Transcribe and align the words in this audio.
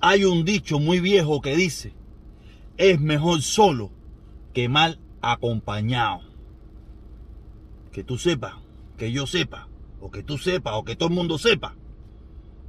Hay 0.00 0.24
un 0.24 0.44
dicho 0.44 0.78
muy 0.78 1.00
viejo 1.00 1.40
que 1.40 1.56
dice, 1.56 1.92
es 2.76 3.00
mejor 3.00 3.42
solo 3.42 3.90
que 4.54 4.68
mal 4.68 5.00
acompañado. 5.20 6.20
Que 7.90 8.04
tú 8.04 8.16
sepas, 8.16 8.54
que 8.96 9.10
yo 9.10 9.26
sepa, 9.26 9.68
o 10.00 10.10
que 10.10 10.22
tú 10.22 10.38
sepas, 10.38 10.74
o 10.76 10.84
que 10.84 10.94
todo 10.94 11.08
el 11.08 11.14
mundo 11.14 11.38
sepa. 11.38 11.74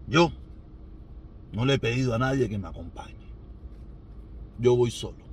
Yo 0.07 0.31
no 1.51 1.65
le 1.65 1.75
he 1.75 1.79
pedido 1.79 2.15
a 2.15 2.19
nadie 2.19 2.49
que 2.49 2.57
me 2.57 2.67
acompañe. 2.67 3.15
Yo 4.57 4.75
voy 4.75 4.89
solo. 4.89 5.28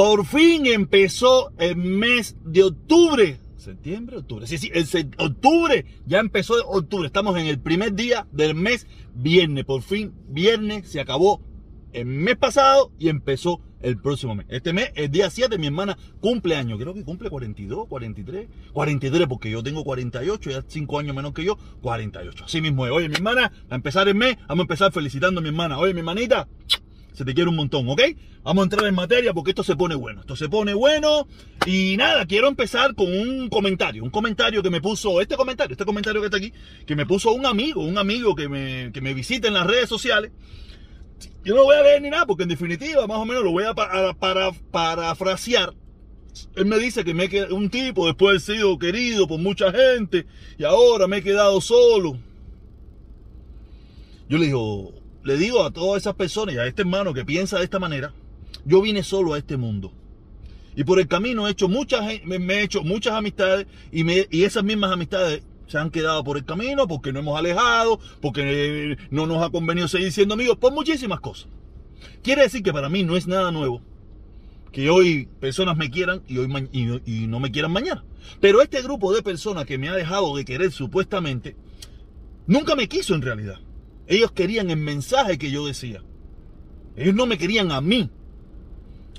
Por 0.00 0.24
fin 0.24 0.64
empezó 0.64 1.52
el 1.58 1.76
mes 1.76 2.34
de 2.42 2.62
octubre. 2.62 3.38
¿Septiembre? 3.58 4.16
¿Octubre? 4.16 4.46
Sí, 4.46 4.56
sí, 4.56 4.70
el 4.72 4.86
octubre. 5.18 5.84
Ya 6.06 6.20
empezó 6.20 6.54
octubre. 6.68 7.06
Estamos 7.06 7.36
en 7.36 7.44
el 7.44 7.60
primer 7.60 7.92
día 7.92 8.26
del 8.32 8.54
mes 8.54 8.86
viernes. 9.14 9.66
Por 9.66 9.82
fin, 9.82 10.14
viernes 10.26 10.88
se 10.88 11.00
acabó 11.00 11.42
el 11.92 12.06
mes 12.06 12.36
pasado 12.36 12.92
y 12.98 13.10
empezó 13.10 13.60
el 13.82 13.98
próximo 13.98 14.34
mes. 14.34 14.46
Este 14.48 14.72
mes, 14.72 14.90
el 14.94 15.10
día 15.10 15.28
7, 15.28 15.58
mi 15.58 15.66
hermana 15.66 15.98
cumple 16.20 16.56
años. 16.56 16.78
Creo 16.80 16.94
que 16.94 17.04
cumple 17.04 17.28
42, 17.28 17.86
43. 17.86 18.48
43 18.72 19.28
porque 19.28 19.50
yo 19.50 19.62
tengo 19.62 19.84
48, 19.84 20.50
ya 20.50 20.64
5 20.66 20.98
años 20.98 21.14
menos 21.14 21.34
que 21.34 21.44
yo. 21.44 21.58
48. 21.82 22.46
Así 22.46 22.62
mismo 22.62 22.86
es. 22.86 22.92
Oye, 22.92 23.10
mi 23.10 23.16
hermana, 23.16 23.52
a 23.68 23.74
empezar 23.74 24.08
el 24.08 24.14
mes, 24.14 24.38
vamos 24.48 24.60
a 24.60 24.62
empezar 24.62 24.92
felicitando 24.92 25.40
a 25.40 25.42
mi 25.42 25.50
hermana. 25.50 25.76
Oye, 25.76 25.92
mi 25.92 26.00
hermanita, 26.00 26.48
se 27.12 27.24
te 27.24 27.34
quiere 27.34 27.50
un 27.50 27.56
montón, 27.56 27.88
¿ok? 27.88 28.00
Vamos 28.42 28.62
a 28.62 28.64
entrar 28.64 28.86
en 28.86 28.94
materia 28.94 29.34
porque 29.34 29.50
esto 29.50 29.62
se 29.62 29.76
pone 29.76 29.94
bueno. 29.94 30.20
Esto 30.20 30.36
se 30.36 30.48
pone 30.48 30.74
bueno. 30.74 31.26
Y 31.66 31.96
nada, 31.96 32.26
quiero 32.26 32.48
empezar 32.48 32.94
con 32.94 33.12
un 33.12 33.48
comentario. 33.48 34.02
Un 34.02 34.10
comentario 34.10 34.62
que 34.62 34.70
me 34.70 34.80
puso, 34.80 35.20
este 35.20 35.36
comentario, 35.36 35.72
este 35.72 35.84
comentario 35.84 36.20
que 36.20 36.26
está 36.26 36.38
aquí, 36.38 36.52
que 36.86 36.96
me 36.96 37.06
puso 37.06 37.32
un 37.32 37.46
amigo, 37.46 37.82
un 37.82 37.98
amigo 37.98 38.34
que 38.34 38.48
me, 38.48 38.90
que 38.92 39.00
me 39.00 39.12
visita 39.14 39.48
en 39.48 39.54
las 39.54 39.66
redes 39.66 39.88
sociales. 39.88 40.32
Yo 41.44 41.54
no 41.54 41.60
lo 41.60 41.64
voy 41.66 41.76
a 41.76 41.82
leer 41.82 42.02
ni 42.02 42.10
nada 42.10 42.26
porque 42.26 42.44
en 42.44 42.48
definitiva, 42.48 43.06
más 43.06 43.18
o 43.18 43.24
menos 43.24 43.44
lo 43.44 43.50
voy 43.50 43.64
a 43.64 43.74
para, 43.74 44.14
para, 44.14 44.52
parafrasear. 44.52 45.74
Él 46.54 46.66
me 46.66 46.78
dice 46.78 47.04
que 47.04 47.12
me 47.12 47.24
he 47.24 47.52
un 47.52 47.70
tipo 47.70 48.06
después 48.06 48.46
de 48.46 48.52
haber 48.52 48.60
sido 48.62 48.78
querido 48.78 49.26
por 49.26 49.38
mucha 49.38 49.72
gente 49.72 50.26
y 50.58 50.64
ahora 50.64 51.06
me 51.06 51.18
he 51.18 51.22
quedado 51.22 51.60
solo. 51.60 52.18
Yo 54.28 54.38
le 54.38 54.46
digo, 54.46 54.94
le 55.22 55.36
digo 55.36 55.64
a 55.64 55.70
todas 55.70 56.02
esas 56.02 56.14
personas 56.14 56.54
y 56.54 56.58
a 56.58 56.66
este 56.66 56.82
hermano 56.82 57.14
que 57.14 57.24
piensa 57.24 57.58
de 57.58 57.64
esta 57.64 57.78
manera, 57.78 58.12
yo 58.64 58.80
vine 58.80 59.02
solo 59.02 59.34
a 59.34 59.38
este 59.38 59.56
mundo. 59.56 59.92
Y 60.76 60.84
por 60.84 61.00
el 61.00 61.08
camino 61.08 61.46
he 61.46 61.50
hecho 61.50 61.68
muchas, 61.68 62.04
me, 62.24 62.36
he 62.36 62.62
hecho 62.62 62.82
muchas 62.82 63.14
amistades 63.14 63.66
y, 63.90 64.42
esas 64.42 64.64
mismas 64.64 64.92
amistades 64.92 65.42
se 65.66 65.78
han 65.78 65.90
quedado 65.90 66.24
por 66.24 66.36
el 66.36 66.44
camino 66.44 66.86
porque 66.88 67.12
no 67.12 67.20
hemos 67.20 67.38
alejado, 67.38 68.00
porque 68.20 68.92
eh, 68.92 68.96
no 69.10 69.26
nos 69.26 69.42
ha 69.42 69.50
convenido 69.50 69.88
seguir 69.88 70.12
siendo 70.12 70.34
amigos, 70.34 70.56
por 70.56 70.72
muchísimas 70.72 71.20
cosas. 71.20 71.48
Quiere 72.22 72.42
decir 72.42 72.62
que 72.62 72.72
para 72.72 72.88
mí 72.88 73.02
no 73.02 73.16
es 73.16 73.26
nada 73.26 73.50
nuevo 73.50 73.82
que 74.72 74.88
hoy 74.88 75.28
personas 75.40 75.76
me 75.76 75.90
quieran 75.90 76.22
y 76.28 76.38
hoy 76.38 77.00
y 77.04 77.26
no 77.26 77.40
me 77.40 77.50
quieran 77.50 77.72
mañana. 77.72 78.04
Pero 78.40 78.62
este 78.62 78.82
grupo 78.82 79.12
de 79.12 79.22
personas 79.22 79.66
que 79.66 79.78
me 79.78 79.88
ha 79.88 79.94
dejado 79.94 80.36
de 80.36 80.44
querer 80.44 80.70
supuestamente, 80.70 81.56
nunca 82.46 82.76
me 82.76 82.88
quiso 82.88 83.14
en 83.14 83.22
realidad. 83.22 83.58
Ellos 84.10 84.32
querían 84.32 84.70
el 84.70 84.76
mensaje 84.76 85.38
que 85.38 85.52
yo 85.52 85.64
decía. 85.64 86.02
Ellos 86.96 87.14
no 87.14 87.26
me 87.26 87.38
querían 87.38 87.70
a 87.70 87.80
mí. 87.80 88.10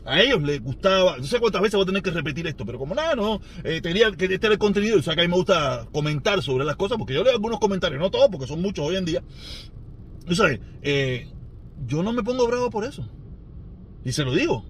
A 0.03 0.20
ellos 0.20 0.42
les 0.42 0.61
gustaba, 0.61 1.17
no 1.17 1.23
sé 1.23 1.39
cuántas 1.39 1.61
veces 1.61 1.75
voy 1.75 1.84
a 1.84 1.86
tener 1.86 2.02
que 2.02 2.11
repetir 2.11 2.45
esto, 2.45 2.66
pero 2.66 2.78
como 2.78 2.94
nada, 2.94 3.16
no, 3.16 3.39
eh, 3.64 3.80
tenía 3.81 4.12
que 4.12 4.25
este 4.25 4.47
era 4.47 4.53
el 4.53 4.59
contenido, 4.59 5.00
o 5.00 5.02
sea 5.02 5.16
que 5.16 5.22
a 5.22 5.23
mí 5.23 5.30
me 5.30 5.38
gusta 5.38 5.88
comentar 5.94 6.42
sobre 6.42 6.66
las 6.66 6.75
cosas, 6.75 6.97
porque 6.97 7.13
yo 7.13 7.24
leo 7.24 7.31
algunos 7.31 7.59
comentarios, 7.59 8.02
no 8.02 8.12
todos, 8.12 8.28
porque 8.29 8.47
son 8.47 8.62
muchos 8.62 8.85
hoy 8.85 8.97
en 8.97 9.06
día. 9.06 9.24
Tú 10.25 10.35
sabes, 10.35 10.59
eh, 10.81 11.29
yo 11.88 12.03
no 12.03 12.12
me 12.12 12.23
pongo 12.23 12.46
bravo 12.47 12.69
por 12.69 12.84
eso. 12.84 13.08
Y 14.03 14.12
se 14.12 14.25
lo 14.25 14.34
digo. 14.34 14.66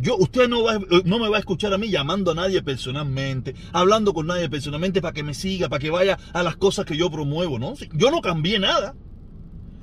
Yo, 0.00 0.16
usted 0.16 0.48
no, 0.48 0.62
va, 0.62 0.78
no 1.04 1.18
me 1.18 1.28
va 1.28 1.36
a 1.36 1.40
escuchar 1.40 1.74
a 1.74 1.78
mí 1.78 1.90
llamando 1.90 2.30
a 2.30 2.34
nadie 2.34 2.62
personalmente, 2.62 3.54
hablando 3.72 4.14
con 4.14 4.26
nadie 4.26 4.48
personalmente 4.48 5.02
para 5.02 5.12
que 5.12 5.22
me 5.22 5.34
siga, 5.34 5.68
para 5.68 5.80
que 5.80 5.90
vaya 5.90 6.18
a 6.32 6.42
las 6.42 6.56
cosas 6.56 6.86
que 6.86 6.96
yo 6.96 7.10
promuevo, 7.10 7.58
¿no? 7.58 7.74
Yo 7.92 8.10
no 8.10 8.22
cambié 8.22 8.58
nada. 8.58 8.94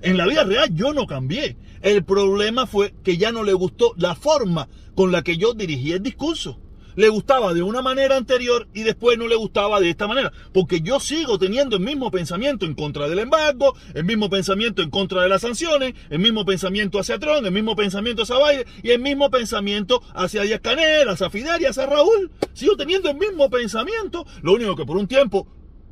En 0.02 0.18
la 0.18 0.26
vida 0.26 0.44
real 0.44 0.74
yo 0.74 0.94
no 0.94 1.06
cambié. 1.08 1.58
El 1.82 2.04
problema 2.04 2.68
fue 2.68 2.94
que 3.04 3.18
ya 3.18 3.32
no 3.32 3.44
le 3.44 3.54
gustó 3.54 3.94
la 3.98 4.16
forma 4.16 4.70
con 4.96 5.12
la 5.12 5.24
que 5.24 5.38
yo 5.38 5.54
dirigí 5.54 5.92
el 5.92 6.04
discurso. 6.04 6.60
Le 6.96 7.08
gustaba 7.08 7.54
de 7.54 7.62
una 7.62 7.82
manera 7.82 8.18
anterior 8.18 8.68
y 8.74 8.84
después 8.84 9.18
no 9.18 9.28
le 9.28 9.36
gustaba 9.36 9.80
de 9.80 9.90
esta 9.90 10.08
manera. 10.08 10.34
Porque 10.54 10.82
yo 10.82 11.00
sigo 11.00 11.38
teniendo 11.38 11.78
el 11.78 11.84
mismo 11.84 12.12
pensamiento 12.12 12.66
en 12.66 12.74
contra 12.74 13.08
del 13.08 13.20
embargo, 13.20 13.76
el 13.94 14.04
mismo 14.04 14.30
pensamiento 14.30 14.82
en 14.82 14.90
contra 14.90 15.22
de 15.22 15.30
las 15.30 15.42
sanciones, 15.42 15.94
el 16.10 16.20
mismo 16.20 16.46
pensamiento 16.46 17.00
hacia 17.00 17.20
Trump, 17.20 17.46
el 17.46 17.52
mismo 17.52 17.76
pensamiento 17.76 18.24
hacia 18.24 18.38
Biden 18.38 18.66
y 18.84 18.90
el 18.90 19.00
mismo 19.00 19.30
pensamiento 19.30 20.02
hacia 20.14 20.42
Díaz 20.42 20.60
Canel, 20.62 21.08
hacia 21.08 21.30
Fidel 21.30 21.62
y 21.62 21.66
hacia 21.66 21.86
Raúl. 21.86 22.32
Sigo 22.54 22.76
teniendo 22.76 23.10
el 23.10 23.18
mismo 23.18 23.50
pensamiento. 23.50 24.26
Lo 24.42 24.54
único 24.54 24.76
que 24.76 24.86
por 24.86 24.98
un 24.98 25.08
tiempo 25.08 25.48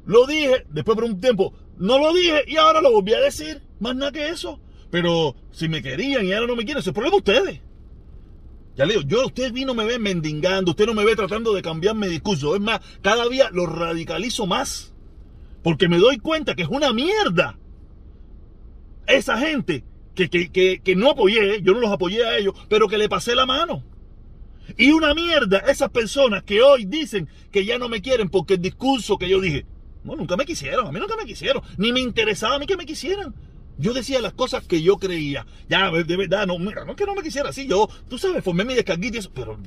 lo 0.06 0.26
dije, 0.26 0.66
después 0.70 0.96
por 0.96 1.04
un 1.04 1.20
tiempo 1.20 1.54
no 1.78 2.00
lo 2.00 2.14
dije 2.14 2.44
y 2.48 2.58
ahora 2.58 2.82
lo 2.82 2.92
volví 2.92 3.14
a 3.14 3.20
decir. 3.20 3.62
Más 3.80 3.96
nada 3.96 4.12
que 4.12 4.30
eso. 4.30 4.60
Pero 4.90 5.36
si 5.52 5.68
me 5.68 5.82
querían 5.82 6.26
y 6.26 6.34
ahora 6.34 6.48
no 6.48 6.56
me 6.56 6.64
quieren, 6.64 6.80
ese 6.80 6.86
es 6.86 6.88
el 6.88 6.94
problema 6.94 7.16
de 7.16 7.18
ustedes. 7.18 7.62
Ya 8.76 8.86
le 8.86 8.94
digo, 8.94 9.08
yo, 9.08 9.26
usted 9.26 9.52
vino 9.52 9.74
me 9.74 9.86
ve 9.86 9.98
mendigando, 9.98 10.72
usted 10.72 10.86
no 10.86 10.94
me 10.94 11.04
ve 11.04 11.16
tratando 11.16 11.54
de 11.54 11.62
cambiar 11.62 11.96
mi 11.96 12.08
discurso. 12.08 12.56
Es 12.56 12.62
más, 12.62 12.80
cada 13.02 13.28
día 13.28 13.50
lo 13.52 13.66
radicalizo 13.66 14.46
más. 14.46 14.94
Porque 15.64 15.90
me 15.90 15.98
doy 15.98 16.18
cuenta 16.18 16.56
que 16.56 16.62
es 16.62 16.70
una 16.70 16.94
mierda. 16.94 17.58
Esa 19.08 19.38
gente 19.38 19.84
que, 20.14 20.30
que, 20.30 20.52
que, 20.52 20.80
que 20.84 20.96
no 20.96 21.10
apoyé, 21.10 21.62
yo 21.62 21.74
no 21.74 21.80
los 21.80 21.92
apoyé 21.92 22.26
a 22.26 22.38
ellos, 22.38 22.54
pero 22.70 22.88
que 22.88 22.98
le 22.98 23.10
pasé 23.10 23.36
la 23.36 23.46
mano. 23.46 23.84
Y 24.76 24.92
una 24.92 25.14
mierda 25.14 25.60
esas 25.60 25.90
personas 25.90 26.44
que 26.44 26.62
hoy 26.62 26.86
dicen 26.86 27.30
que 27.52 27.66
ya 27.66 27.78
no 27.78 27.88
me 27.88 28.02
quieren 28.02 28.30
porque 28.30 28.56
el 28.56 28.62
discurso 28.62 29.18
que 29.18 29.30
yo 29.30 29.40
dije, 29.40 29.66
no, 30.08 30.16
nunca 30.16 30.38
me 30.38 30.46
quisieron, 30.46 30.88
a 30.88 30.92
mí 30.92 31.00
nunca 31.00 31.16
me 31.16 31.26
quisieron, 31.26 31.62
ni 31.78 31.92
me 31.92 32.00
interesaba 32.00 32.56
a 32.56 32.60
mí 32.60 32.66
que 32.66 32.78
me 32.78 32.86
quisieran. 32.86 33.36
Yo 33.78 33.94
decía 33.94 34.20
las 34.22 34.34
cosas 34.34 34.66
que 34.66 34.82
yo 34.82 34.98
creía. 34.98 35.46
Ya, 35.70 35.92
de 35.92 36.18
verdad, 36.18 36.48
no, 36.48 36.58
mira, 36.58 36.84
no 36.84 36.92
es 36.92 36.98
que 36.98 37.06
no 37.06 37.14
me 37.14 37.22
quisiera 37.22 37.50
así. 37.50 37.68
Yo, 37.68 37.88
tú 38.10 38.18
sabes, 38.18 38.44
formé 38.44 38.66
mi 38.66 38.74
descarguita 38.74 39.18
y 39.18 39.20
eso, 39.20 39.32
pero 39.32 39.60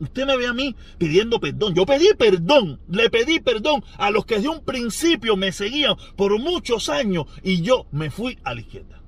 usted 0.00 0.26
me 0.26 0.36
ve 0.36 0.46
a 0.46 0.52
mí 0.52 0.74
pidiendo 0.98 1.38
perdón. 1.38 1.74
Yo 1.74 1.86
pedí 1.86 2.08
perdón, 2.18 2.80
le 2.88 3.08
pedí 3.08 3.40
perdón 3.40 3.84
a 3.98 4.10
los 4.10 4.26
que 4.26 4.36
desde 4.36 4.48
un 4.48 4.64
principio 4.64 5.36
me 5.36 5.52
seguían 5.52 5.96
por 6.16 6.38
muchos 6.40 6.88
años 6.88 7.26
y 7.42 7.62
yo 7.62 7.86
me 7.92 8.10
fui 8.10 8.38
a 8.42 8.54
la 8.54 8.62
izquierda. 8.62 9.02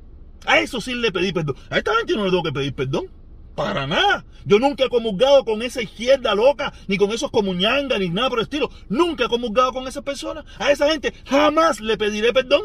A 0.46 0.60
eso 0.60 0.80
sí 0.80 0.94
le 0.94 1.10
pedí 1.10 1.32
perdón. 1.32 1.56
A 1.70 1.78
esta 1.78 1.94
gente 1.96 2.14
no 2.14 2.24
le 2.24 2.30
tengo 2.30 2.44
que 2.44 2.52
pedir 2.52 2.74
perdón. 2.74 3.06
Para 3.58 3.88
nada. 3.88 4.24
Yo 4.44 4.60
nunca 4.60 4.84
he 4.84 4.88
comulgado 4.88 5.44
con 5.44 5.62
esa 5.62 5.82
izquierda 5.82 6.32
loca, 6.36 6.72
ni 6.86 6.96
con 6.96 7.10
esos 7.10 7.28
comuñangas, 7.32 7.98
ni 7.98 8.08
nada 8.08 8.28
por 8.30 8.38
el 8.38 8.44
estilo. 8.44 8.70
Nunca 8.88 9.24
he 9.24 9.28
comulgado 9.28 9.72
con 9.72 9.88
esas 9.88 10.04
personas. 10.04 10.44
A 10.60 10.70
esa 10.70 10.88
gente 10.88 11.12
jamás 11.26 11.80
le 11.80 11.98
pediré 11.98 12.32
perdón. 12.32 12.62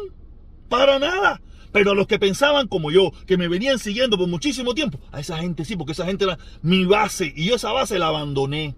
Para 0.68 1.00
nada. 1.00 1.40
Pero 1.72 1.90
a 1.90 1.94
los 1.96 2.06
que 2.06 2.20
pensaban 2.20 2.68
como 2.68 2.92
yo, 2.92 3.10
que 3.26 3.36
me 3.36 3.48
venían 3.48 3.80
siguiendo 3.80 4.16
por 4.16 4.28
muchísimo 4.28 4.72
tiempo, 4.72 5.00
a 5.10 5.18
esa 5.18 5.36
gente 5.38 5.64
sí, 5.64 5.74
porque 5.74 5.94
esa 5.94 6.06
gente 6.06 6.26
era 6.26 6.38
mi 6.62 6.84
base 6.84 7.32
y 7.34 7.46
yo 7.46 7.56
esa 7.56 7.72
base 7.72 7.98
la 7.98 8.06
abandoné. 8.06 8.76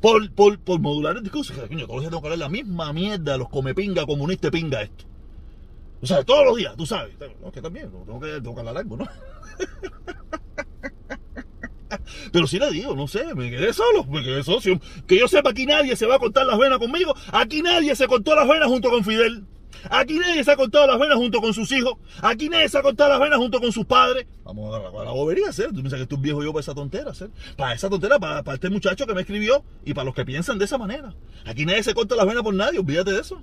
Por, 0.00 0.32
por, 0.32 0.58
por 0.58 0.80
modular 0.80 1.16
el 1.16 1.22
discurso. 1.22 1.54
Coño, 1.68 1.86
todos 1.86 2.02
tengo 2.02 2.20
que 2.20 2.26
hablar 2.26 2.40
la 2.40 2.48
misma 2.48 2.92
mierda, 2.92 3.36
los 3.36 3.50
come 3.50 3.72
pinga, 3.72 4.04
comunista 4.04 4.50
pinga 4.50 4.82
esto. 4.82 5.04
O 6.02 6.06
sea, 6.06 6.22
todos 6.24 6.44
los 6.44 6.56
días, 6.56 6.76
tú 6.76 6.86
sabes. 6.86 7.14
No, 7.40 7.50
que 7.50 7.62
también, 7.62 7.90
tengo 7.90 8.20
que, 8.20 8.32
tengo 8.32 8.54
que 8.54 8.60
hablar 8.60 8.86
¿no? 8.86 9.08
Pero 12.32 12.46
si 12.46 12.58
le 12.58 12.70
digo, 12.70 12.94
no 12.94 13.06
sé, 13.06 13.34
me 13.34 13.50
quedé 13.50 13.72
solo, 13.72 14.04
me 14.04 14.22
quedé 14.22 14.42
socio. 14.42 14.80
Que 15.06 15.18
yo 15.18 15.28
sepa, 15.28 15.50
aquí 15.50 15.66
nadie 15.66 15.96
se 15.96 16.06
va 16.06 16.16
a 16.16 16.18
cortar 16.18 16.46
las 16.46 16.58
venas 16.58 16.78
conmigo. 16.78 17.14
Aquí 17.32 17.62
nadie 17.62 17.94
se 17.94 18.06
cortó 18.06 18.34
las 18.34 18.48
venas 18.48 18.68
junto 18.68 18.90
con 18.90 19.04
Fidel. 19.04 19.46
Aquí 19.90 20.18
nadie 20.18 20.42
se 20.44 20.50
ha 20.50 20.56
cortado 20.56 20.86
las 20.86 20.98
venas 20.98 21.16
junto 21.16 21.40
con 21.40 21.52
sus 21.52 21.70
hijos. 21.72 21.94
Aquí 22.22 22.48
nadie 22.48 22.68
se 22.68 22.78
ha 22.78 22.82
cortado 22.82 23.10
las 23.10 23.20
venas 23.20 23.38
junto 23.38 23.60
con 23.60 23.70
sus 23.72 23.84
padres. 23.84 24.26
Vamos 24.44 24.74
a 24.74 24.78
la, 24.78 25.04
la 25.04 25.10
bobería, 25.10 25.48
hacer. 25.50 25.68
Tú 25.68 25.74
piensas 25.74 25.98
que 25.98 26.04
estoy 26.04 26.18
viejo 26.18 26.42
yo 26.42 26.52
para 26.52 26.60
esa 26.60 26.74
tontera, 26.74 27.10
hacer. 27.10 27.30
Para 27.56 27.74
esa 27.74 27.90
tontera, 27.90 28.18
para, 28.18 28.42
para 28.42 28.54
este 28.54 28.70
muchacho 28.70 29.06
que 29.06 29.14
me 29.14 29.20
escribió 29.20 29.62
y 29.84 29.94
para 29.94 30.06
los 30.06 30.14
que 30.14 30.24
piensan 30.24 30.58
de 30.58 30.64
esa 30.64 30.78
manera. 30.78 31.14
Aquí 31.44 31.66
nadie 31.66 31.82
se 31.82 31.94
corta 31.94 32.16
las 32.16 32.26
venas 32.26 32.42
por 32.42 32.54
nadie, 32.54 32.78
olvídate 32.78 33.12
de 33.12 33.20
eso. 33.20 33.42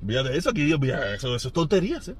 De 0.00 0.36
eso, 0.36 0.50
aquí 0.50 0.72
olvídate, 0.72 1.14
eso, 1.14 1.34
eso 1.36 1.48
es 1.48 1.54
tonterías, 1.54 2.08
¿eh? 2.08 2.16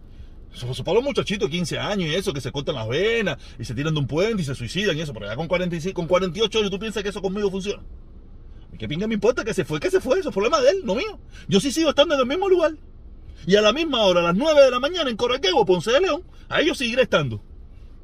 Eso, 0.55 0.85
para 0.85 0.97
los 0.97 1.05
muchachitos 1.05 1.49
de 1.49 1.57
15 1.57 1.79
años 1.79 2.11
y 2.11 2.15
eso, 2.15 2.33
que 2.33 2.41
se 2.41 2.53
cortan 2.53 2.75
las 2.75 2.87
venas 2.87 3.39
y 3.59 3.65
se 3.65 3.75
tiran 3.75 3.95
de 3.95 4.01
un 4.01 4.07
puente 4.07 4.43
y 4.43 4.45
se 4.45 4.55
suicidan 4.55 4.97
y 4.97 5.01
eso, 5.01 5.13
pero 5.15 5.27
ya 5.27 5.35
con 5.35 5.49
45, 5.49 5.95
con 5.95 6.07
48 6.07 6.59
años 6.59 6.71
tú 6.71 6.79
piensas 6.79 7.03
que 7.03 7.09
eso 7.09 7.23
conmigo 7.23 7.51
funciona. 7.51 7.83
¿Y 8.73 8.77
qué 8.77 8.87
pinga 8.89 9.07
me 9.07 9.15
importa 9.15 9.45
que 9.45 9.55
se 9.55 9.65
fue, 9.65 9.81
que 9.81 9.91
se 9.91 10.01
fue? 10.01 10.19
Eso 10.19 10.29
es 10.29 10.35
problema 10.35 10.61
de 10.61 10.71
él, 10.71 10.83
no 10.85 10.95
mío. 10.95 11.19
Yo 11.49 11.61
sí 11.61 11.73
sigo 11.73 11.91
estando 11.91 12.15
en 12.15 12.21
el 12.21 12.27
mismo 12.27 12.49
lugar. 12.49 12.73
Y 13.47 13.57
a 13.57 13.63
la 13.63 13.73
misma 13.73 14.03
hora, 14.03 14.21
a 14.21 14.25
las 14.25 14.37
9 14.37 14.63
de 14.63 14.71
la 14.71 14.79
mañana 14.79 15.11
en 15.11 15.17
Correquego, 15.17 15.65
Ponce 15.67 15.91
de 15.91 16.01
León, 16.01 16.23
a 16.49 16.61
ellos 16.61 16.79
seguiré 16.79 17.03
estando. 17.03 17.43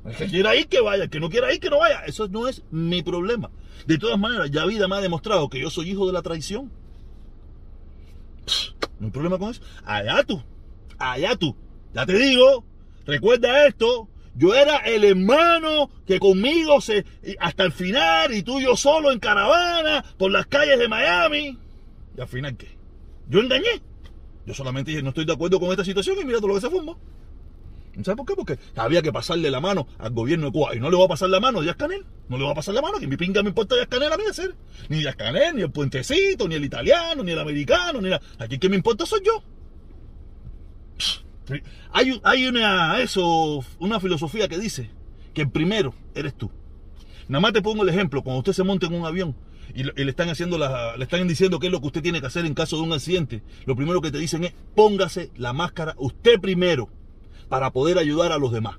El 0.04 0.16
que 0.16 0.26
quiera 0.26 0.56
ir, 0.56 0.68
que 0.68 0.80
vaya. 0.80 1.04
El 1.04 1.10
que 1.10 1.20
no 1.20 1.30
quiera 1.30 1.52
ir, 1.52 1.60
que 1.60 1.70
no 1.70 1.78
vaya. 1.78 2.04
Eso 2.06 2.28
no 2.28 2.48
es 2.48 2.62
mi 2.70 3.02
problema. 3.02 3.50
De 3.86 3.98
todas 3.98 4.18
maneras, 4.18 4.50
ya 4.50 4.64
vida 4.64 4.88
me 4.88 4.96
ha 4.96 5.00
demostrado 5.00 5.48
que 5.48 5.60
yo 5.60 5.70
soy 5.70 5.90
hijo 5.90 6.06
de 6.06 6.12
la 6.12 6.22
traición. 6.22 6.70
No 8.98 9.06
hay 9.06 9.12
problema 9.12 9.38
con 9.38 9.50
eso. 9.50 9.62
Allá 9.84 10.22
tú. 10.24 10.42
Allá 10.98 11.36
tú. 11.36 11.56
Ya 11.94 12.06
te 12.06 12.18
digo. 12.18 12.64
Recuerda 13.06 13.66
esto. 13.66 14.08
Yo 14.34 14.54
era 14.54 14.76
el 14.78 15.04
hermano 15.04 15.90
que 16.06 16.20
conmigo 16.20 16.80
se 16.80 17.04
hasta 17.40 17.64
el 17.64 17.72
final 17.72 18.32
y 18.32 18.42
tú 18.42 18.60
y 18.60 18.64
yo 18.64 18.76
solo 18.76 19.10
en 19.10 19.18
caravana 19.18 20.04
por 20.16 20.30
las 20.30 20.46
calles 20.46 20.78
de 20.78 20.86
Miami. 20.86 21.58
¿Y 22.16 22.20
al 22.20 22.28
final 22.28 22.56
qué? 22.56 22.68
Yo 23.28 23.40
engañé. 23.40 23.82
Yo 24.46 24.54
solamente 24.54 24.92
dije, 24.92 25.02
no 25.02 25.08
estoy 25.08 25.24
de 25.24 25.32
acuerdo 25.32 25.58
con 25.58 25.70
esta 25.70 25.84
situación 25.84 26.16
y 26.20 26.24
mira 26.24 26.38
todo 26.38 26.48
lo 26.48 26.54
que 26.54 26.60
se 26.60 26.70
formó. 26.70 26.98
¿Sabes 28.02 28.16
por 28.16 28.26
qué? 28.26 28.34
Porque 28.34 28.58
había 28.76 29.02
que 29.02 29.12
pasarle 29.12 29.50
la 29.50 29.60
mano 29.60 29.88
al 29.98 30.12
gobierno 30.12 30.46
de 30.46 30.52
Cuba. 30.52 30.74
Y 30.74 30.80
no 30.80 30.90
le 30.90 30.96
voy 30.96 31.06
a 31.06 31.08
pasar 31.08 31.28
la 31.30 31.40
mano 31.40 31.58
a 31.58 31.62
Díaz 31.62 31.76
Canel. 31.76 32.04
No 32.28 32.36
le 32.36 32.44
voy 32.44 32.52
a 32.52 32.54
pasar 32.54 32.74
la 32.74 32.82
mano, 32.82 32.98
que 32.98 33.06
mi 33.06 33.16
pinga 33.16 33.42
me 33.42 33.48
importa 33.48 33.74
Díaz 33.74 33.88
Canel 33.88 34.12
a 34.12 34.16
mí 34.16 34.24
hacer. 34.28 34.54
Ni 34.88 34.98
Díaz 34.98 35.16
Canel, 35.16 35.56
ni 35.56 35.62
el 35.62 35.70
puentecito, 35.70 36.46
ni 36.48 36.54
el 36.54 36.64
italiano, 36.64 37.24
ni 37.24 37.32
el 37.32 37.38
americano, 37.38 38.00
ni 38.00 38.08
la... 38.08 38.20
Aquí 38.38 38.58
que 38.58 38.68
me 38.68 38.76
importa 38.76 39.04
soy 39.06 39.20
yo. 39.24 39.42
Hay, 41.92 42.20
hay 42.22 42.46
una, 42.46 43.00
eso, 43.00 43.64
una 43.78 44.00
filosofía 44.00 44.48
que 44.48 44.58
dice 44.58 44.90
que 45.32 45.42
el 45.42 45.50
primero 45.50 45.94
eres 46.14 46.34
tú. 46.34 46.50
Nada 47.28 47.40
más 47.40 47.52
te 47.52 47.62
pongo 47.62 47.82
el 47.82 47.88
ejemplo, 47.88 48.22
cuando 48.22 48.38
usted 48.38 48.52
se 48.52 48.64
monta 48.64 48.86
en 48.86 48.94
un 48.94 49.06
avión 49.06 49.36
y, 49.74 49.82
le 49.82 50.10
están 50.10 50.28
haciendo 50.30 50.58
la, 50.58 50.96
le 50.96 51.04
están 51.04 51.26
diciendo 51.28 51.58
qué 51.58 51.66
es 51.66 51.72
lo 51.72 51.80
que 51.80 51.86
usted 51.88 52.02
tiene 52.02 52.20
que 52.20 52.26
hacer 52.26 52.46
en 52.46 52.54
caso 52.54 52.76
de 52.76 52.82
un 52.82 52.92
accidente, 52.92 53.42
lo 53.66 53.76
primero 53.76 54.00
que 54.00 54.10
te 54.10 54.18
dicen 54.18 54.44
es 54.44 54.54
póngase 54.74 55.30
la 55.36 55.52
máscara 55.52 55.94
usted 55.98 56.40
primero 56.40 56.88
para 57.48 57.72
poder 57.72 57.98
ayudar 57.98 58.32
a 58.32 58.38
los 58.38 58.52
demás. 58.52 58.76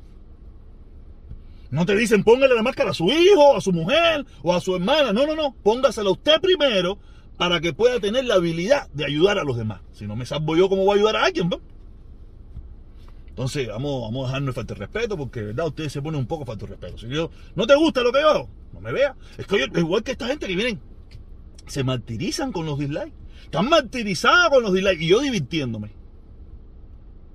No 1.72 1.86
te 1.86 1.96
dicen 1.96 2.24
póngale 2.24 2.56
la 2.56 2.64
máscara 2.64 2.92
a 2.92 2.94
su 2.94 3.06
hijo, 3.12 3.56
a 3.56 3.62
su 3.62 3.72
mujer 3.72 4.26
o 4.42 4.54
a 4.54 4.62
su 4.62 4.76
hermana. 4.76 5.14
No, 5.14 5.28
no, 5.28 5.36
no. 5.36 5.56
Póngasela 5.64 6.10
usted 6.10 6.42
primero 6.42 6.98
para 7.38 7.60
que 7.60 7.74
pueda 7.74 8.00
tener 8.00 8.26
la 8.26 8.36
habilidad 8.36 8.90
de 8.90 9.06
ayudar 9.06 9.38
a 9.38 9.44
los 9.44 9.56
demás. 9.56 9.82
Si 9.94 10.08
no 10.08 10.16
me 10.16 10.26
salvo 10.26 10.58
yo, 10.58 10.68
¿cómo 10.68 10.84
voy 10.84 10.98
a 10.98 11.00
ayudar 11.00 11.16
a 11.18 11.26
alguien? 11.26 11.50
Entonces, 13.30 13.68
vamos, 13.70 14.02
vamos 14.02 14.26
a 14.26 14.28
dejarnos 14.28 14.56
falta 14.56 14.74
de 14.74 14.80
respeto, 14.80 15.16
porque, 15.16 15.42
¿verdad? 15.42 15.68
Ustedes 15.68 15.94
se 15.94 16.02
ponen 16.02 16.20
un 16.20 16.28
poco 16.28 16.46
falta 16.46 16.66
de 16.66 16.72
respeto. 16.72 16.98
Si 16.98 17.08
yo, 17.08 17.32
no 17.56 17.66
te 17.66 17.76
gusta 17.76 18.02
lo 18.02 18.12
que 18.12 18.20
yo 18.20 18.30
hago, 18.30 18.50
no 18.74 18.82
me 18.82 18.92
vea. 18.92 19.16
Es 19.38 19.48
que 19.48 19.60
yo, 19.60 19.80
igual 19.80 20.04
que 20.04 20.12
esta 20.12 20.28
gente 20.28 20.48
que 20.48 20.56
vienen, 20.56 20.82
se 21.66 21.84
martirizan 21.86 22.52
con 22.52 22.66
los 22.66 22.78
dislikes. 22.78 23.14
Están 23.44 23.70
martirizados 23.70 24.50
con 24.50 24.64
los 24.64 24.74
dislikes. 24.74 25.06
Y 25.06 25.08
yo 25.08 25.22
divirtiéndome. 25.22 25.92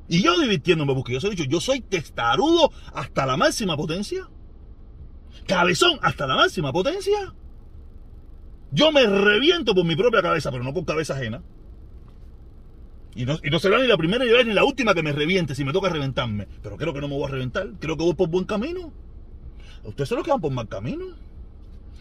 Y 0.08 0.22
yo 0.22 0.38
divirtiéndome, 0.38 0.94
porque 0.94 1.14
yo 1.14 1.20
soy 1.20 1.30
dicho, 1.30 1.44
yo 1.44 1.60
soy 1.60 1.80
testarudo 1.80 2.70
hasta 2.92 3.26
la 3.26 3.36
máxima 3.36 3.76
potencia. 3.76 4.28
Cabezón 5.46 5.98
hasta 6.02 6.26
la 6.26 6.36
máxima 6.36 6.72
potencia. 6.72 7.34
Yo 8.70 8.92
me 8.92 9.06
reviento 9.06 9.74
por 9.74 9.84
mi 9.84 9.96
propia 9.96 10.22
cabeza, 10.22 10.50
pero 10.50 10.64
no 10.64 10.74
por 10.74 10.84
cabeza 10.84 11.14
ajena. 11.14 11.42
Y 13.14 13.24
no, 13.24 13.38
será 13.60 13.78
ni 13.78 13.86
la 13.86 13.96
primera 13.96 14.24
ni 14.24 14.52
la 14.52 14.64
última 14.64 14.92
que 14.92 15.02
me 15.02 15.12
reviente 15.12 15.54
si 15.54 15.64
me 15.64 15.72
toca 15.72 15.88
reventarme. 15.88 16.48
Pero 16.62 16.76
creo 16.76 16.92
que 16.92 17.00
no 17.00 17.08
me 17.08 17.14
voy 17.14 17.28
a 17.28 17.30
reventar. 17.30 17.68
Creo 17.78 17.96
que 17.96 18.02
voy 18.02 18.14
por 18.14 18.28
buen 18.28 18.44
camino. 18.44 18.92
Ustedes 19.84 20.08
son 20.08 20.16
los 20.16 20.24
que 20.24 20.32
van 20.32 20.40
por 20.40 20.50
mal 20.50 20.68
camino. 20.68 21.04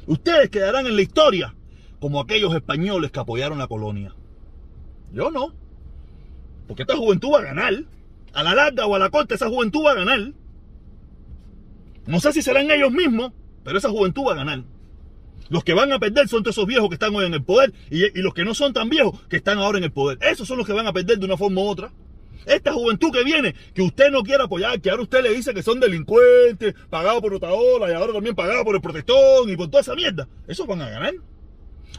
Ustedes 0.07 0.49
quedarán 0.49 0.87
en 0.87 0.95
la 0.95 1.01
historia 1.03 1.55
como 1.99 2.19
aquellos 2.19 2.53
españoles 2.55 3.11
que 3.11 3.19
apoyaron 3.19 3.59
la 3.59 3.67
colonia. 3.67 4.15
Yo 5.11 5.29
no. 5.29 5.53
Porque 6.67 6.83
esta 6.83 6.95
juventud 6.95 7.31
va 7.33 7.39
a 7.39 7.43
ganar. 7.43 7.83
A 8.33 8.43
la 8.43 8.55
larga 8.55 8.85
o 8.87 8.95
a 8.95 8.99
la 8.99 9.09
corta, 9.09 9.35
esa 9.35 9.47
juventud 9.47 9.83
va 9.85 9.91
a 9.91 9.95
ganar. 9.95 10.33
No 12.05 12.19
sé 12.19 12.33
si 12.33 12.41
serán 12.41 12.69
ellos 12.71 12.91
mismos, 12.91 13.31
pero 13.63 13.77
esa 13.77 13.89
juventud 13.89 14.23
va 14.27 14.33
a 14.33 14.35
ganar. 14.35 14.63
Los 15.49 15.63
que 15.63 15.73
van 15.73 15.91
a 15.91 15.99
perder 15.99 16.27
son 16.27 16.43
todos 16.43 16.55
esos 16.57 16.65
viejos 16.65 16.89
que 16.89 16.95
están 16.95 17.15
hoy 17.15 17.25
en 17.25 17.33
el 17.33 17.43
poder 17.43 17.73
y, 17.89 18.09
los 18.21 18.33
que 18.33 18.43
no 18.43 18.53
son 18.53 18.73
tan 18.73 18.89
viejos 18.89 19.21
que 19.29 19.37
están 19.37 19.59
ahora 19.59 19.77
en 19.77 19.83
el 19.83 19.91
poder. 19.91 20.17
Esos 20.21 20.47
son 20.47 20.57
los 20.57 20.65
que 20.65 20.73
van 20.73 20.87
a 20.87 20.93
perder 20.93 21.19
de 21.19 21.25
una 21.25 21.37
forma 21.37 21.61
u 21.61 21.65
otra. 21.65 21.91
Esta 22.45 22.73
juventud 22.73 23.11
que 23.11 23.23
viene, 23.23 23.55
que 23.73 23.81
usted 23.81 24.11
no 24.11 24.23
quiere 24.23 24.43
apoyar, 24.43 24.81
que 24.81 24.89
ahora 24.89 25.03
usted 25.03 25.23
le 25.23 25.33
dice 25.33 25.53
que 25.53 25.63
son 25.63 25.79
delincuentes, 25.79 26.73
pagados 26.89 27.21
por 27.21 27.33
Otaola 27.33 27.89
y 27.89 27.93
ahora 27.93 28.11
también 28.13 28.35
pagados 28.35 28.63
por 28.63 28.75
el 28.75 28.81
protestón 28.81 29.49
y 29.49 29.55
por 29.55 29.69
toda 29.69 29.81
esa 29.81 29.95
mierda, 29.95 30.27
esos 30.47 30.67
van 30.67 30.81
a 30.81 30.89
ganar. 30.89 31.13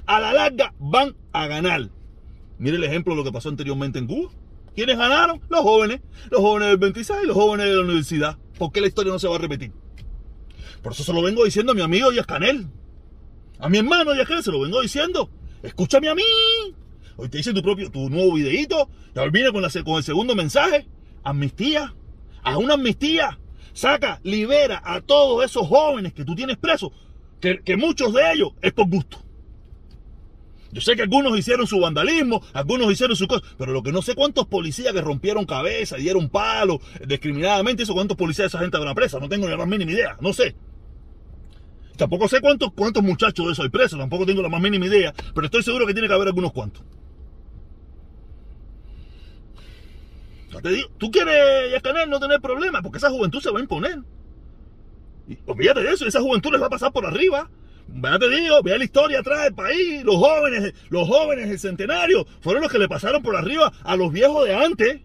A 0.07 0.21
la 0.21 0.33
larga 0.33 0.75
van 0.79 1.15
a 1.33 1.47
ganar. 1.47 1.89
Mire 2.59 2.77
el 2.77 2.85
ejemplo 2.85 3.15
de 3.15 3.19
lo 3.19 3.25
que 3.25 3.33
pasó 3.33 3.49
anteriormente 3.49 3.99
en 3.99 4.07
Cuba. 4.07 4.31
¿Quiénes 4.75 4.99
ganaron? 4.99 5.41
Los 5.49 5.61
jóvenes. 5.61 6.00
Los 6.31 6.41
jóvenes 6.41 6.69
del 6.69 6.79
26 6.79 7.21
y 7.23 7.26
los 7.26 7.37
jóvenes 7.37 7.67
de 7.67 7.75
la 7.75 7.82
universidad. 7.82 8.38
¿Por 8.59 8.73
qué 8.73 8.81
la 8.81 8.88
historia 8.88 9.12
no 9.12 9.19
se 9.19 9.29
va 9.29 9.37
a 9.37 9.38
repetir? 9.38 9.73
Por 10.82 10.93
eso 10.93 11.05
se 11.05 11.12
lo 11.12 11.23
vengo 11.23 11.44
diciendo 11.44 11.73
a 11.73 11.75
mi 11.75 11.82
amigo 11.82 12.11
Díaz 12.11 12.26
Canel. 12.26 12.67
A 13.59 13.69
mi 13.69 13.79
hermano 13.79 14.12
Díaz 14.12 14.26
Canel 14.26 14.43
se 14.43 14.50
lo 14.50 14.61
vengo 14.61 14.81
diciendo. 14.81 15.31
Escúchame 15.62 16.09
a 16.09 16.15
mí. 16.15 16.23
Hoy 17.17 17.29
te 17.29 17.38
hice 17.38 17.55
tu 17.55 17.62
propio, 17.62 17.91
tu 17.91 18.11
nuevo 18.11 18.35
videito. 18.35 18.88
Con, 19.15 19.32
la, 19.62 19.82
con 19.85 19.97
el 19.97 20.03
segundo 20.03 20.35
mensaje. 20.35 20.88
Amnistía. 21.23 21.94
Haz 22.43 22.56
una 22.56 22.75
amnistía. 22.75 23.38
Saca, 23.73 24.20
libera 24.25 24.82
a 24.85 25.00
todos 25.00 25.44
esos 25.44 25.67
jóvenes 25.67 26.12
que 26.12 26.25
tú 26.25 26.35
tienes 26.35 26.56
presos. 26.56 26.91
Que, 27.41 27.61
que 27.61 27.77
muchos 27.77 28.12
de 28.12 28.32
ellos 28.32 28.53
es 28.61 28.73
por 28.73 28.88
gusto. 28.88 29.24
Yo 30.75 30.81
sé 30.81 30.97
que 30.97 31.03
algunos 31.03 31.38
hicieron 31.38 31.69
su 31.69 31.79
vandalismo, 31.79 32.43
algunos 32.53 32.91
hicieron 32.91 33.15
su 33.15 33.29
cosa, 33.29 33.47
pero 33.56 33.73
lo 33.73 33.85
que 33.85 33.93
no 33.93 34.03
sé 34.03 34.17
cuántos 34.17 34.49
policías 34.49 34.93
que 34.93 35.00
rompieron 35.00 35.47
cabeza, 35.47 35.94
dieron 35.94 36.29
palo, 36.29 36.81
discriminadamente, 37.06 37.85
eso 37.85 37.94
cuántos 37.94 38.17
policías 38.17 38.49
esa 38.49 38.59
gente 38.59 38.76
habrá 38.76 38.93
presa, 38.93 39.21
no 39.21 39.29
tengo 39.29 39.47
ni 39.47 39.53
la 39.53 39.59
más 39.59 39.69
mínima 39.69 39.93
idea, 39.93 40.17
no 40.21 40.32
sé. 40.32 40.56
Tampoco 41.97 42.26
sé 42.26 42.41
cuántos, 42.41 42.73
cuántos 42.73 43.05
muchachos 43.05 43.47
de 43.47 43.53
eso 43.53 43.62
hay 43.62 43.69
presos, 43.69 44.00
tampoco 44.00 44.26
tengo 44.26 44.43
la 44.43 44.49
más 44.49 44.61
mínima 44.61 44.87
idea, 44.87 45.15
pero 45.32 45.47
estoy 45.47 45.62
seguro 45.62 45.87
que 45.87 45.93
tiene 45.93 46.09
que 46.09 46.15
haber 46.15 46.26
algunos 46.26 46.53
cuantos. 46.53 46.82
te 50.61 50.70
digo, 50.70 50.88
tú 50.99 51.09
quieres, 51.12 51.70
Yascanel, 51.70 52.11
no 52.11 52.19
tener 52.19 52.41
problemas, 52.41 52.82
porque 52.82 52.99
esa 52.99 53.11
juventud 53.11 53.41
se 53.41 53.50
va 53.53 53.61
a 53.61 53.62
imponer. 53.62 54.00
Y 55.29 55.38
olvídate 55.47 55.85
de 55.85 55.93
eso, 55.93 56.05
esa 56.05 56.20
juventud 56.20 56.50
les 56.50 56.61
va 56.61 56.67
a 56.67 56.70
pasar 56.70 56.93
por 56.93 57.06
arriba. 57.06 57.49
Ya 57.89 58.19
te 58.19 58.29
digo, 58.29 58.63
vea 58.63 58.79
la 58.79 58.85
historia 58.85 59.21
atrás 59.21 59.45
del 59.45 59.55
país. 59.55 60.05
Los 60.05 60.17
jóvenes, 60.17 60.75
los 60.89 61.09
jóvenes 61.09 61.49
del 61.49 61.59
centenario 61.59 62.27
fueron 62.41 62.63
los 62.63 62.73
que 62.73 62.79
le 62.79 62.89
pasaron 62.89 63.23
por 63.23 63.37
arriba 63.37 63.73
a 63.83 63.97
los 63.97 64.13
viejos 64.13 64.47
de 64.47 64.55
antes. 64.55 65.01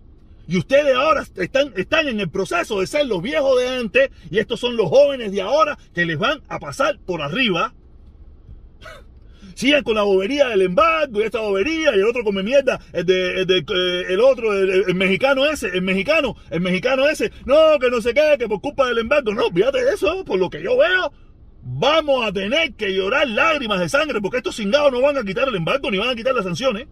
Y 0.48 0.58
ustedes 0.58 0.96
ahora 0.96 1.24
están, 1.36 1.74
están 1.76 2.08
en 2.08 2.20
el 2.20 2.30
proceso 2.30 2.80
de 2.80 2.88
ser 2.88 3.06
los 3.06 3.22
viejos 3.22 3.60
de 3.60 3.68
antes. 3.68 4.10
Y 4.32 4.40
estos 4.40 4.60
son 4.60 4.76
los 4.76 4.90
jóvenes 4.90 5.32
de 5.32 5.42
ahora 5.42 5.78
que 5.94 6.06
les 6.06 6.18
van 6.18 6.42
a 6.48 6.60
pasar 6.60 6.98
por 7.06 7.22
arriba. 7.22 7.74
Sigan 9.54 9.84
con 9.84 9.96
la 9.96 10.04
bobería 10.04 10.48
del 10.48 10.64
embargo 10.64 11.22
y 11.22 11.24
esta 11.24 11.42
bobería 11.42 11.92
y 11.92 12.00
el 12.00 12.06
otro 12.06 12.24
come 12.24 12.42
mierda, 12.42 12.80
el, 12.94 13.06
de, 13.06 13.42
eh, 13.42 14.06
el, 14.10 14.22
otro, 14.22 14.58
el, 14.58 14.96
mexicano 14.96 15.46
ese, 15.46 15.68
el 15.68 15.82
mexicano, 15.82 16.36
el 16.50 16.62
mexicano 16.62 17.08
ese, 17.08 17.32
no, 17.46 17.78
que 17.80 17.90
no 17.90 18.02
se 18.02 18.14
qué, 18.14 18.38
que 18.40 18.48
por 18.48 18.62
culpa 18.62 18.88
del 18.88 19.00
embargo, 19.00 19.34
no, 19.34 19.52
fíjate 19.52 19.80
eso, 19.94 20.24
por 20.24 20.40
lo 20.40 20.50
que 20.50 20.64
yo 20.64 20.78
veo, 20.78 21.12
vamos 21.62 22.26
a 22.26 22.32
tener 22.32 22.74
que 22.74 22.94
llorar 22.94 23.28
lágrimas 23.28 23.80
de 23.80 23.90
sangre 23.90 24.22
porque 24.22 24.38
estos 24.38 24.56
cingados 24.56 24.92
no 24.92 25.02
van 25.02 25.18
a 25.18 25.24
quitar 25.24 25.48
el 25.48 25.56
embargo 25.56 25.92
ni 25.92 25.98
van 25.98 26.10
a 26.10 26.16
quitar 26.16 26.34
las 26.34 26.46
sanciones. 26.46 26.88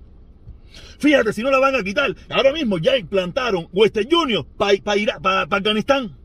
Fíjate 1.00 1.34
si 1.34 1.44
no 1.44 1.52
la 1.52 1.60
van 1.60 1.76
a 1.76 1.84
quitar. 1.84 2.16
Ahora 2.30 2.52
mismo 2.52 2.78
ya 2.78 2.98
implantaron 2.98 3.68
Western 3.72 4.10
Junior 4.10 4.46
para 4.58 5.42
Afganistán. 5.44 6.18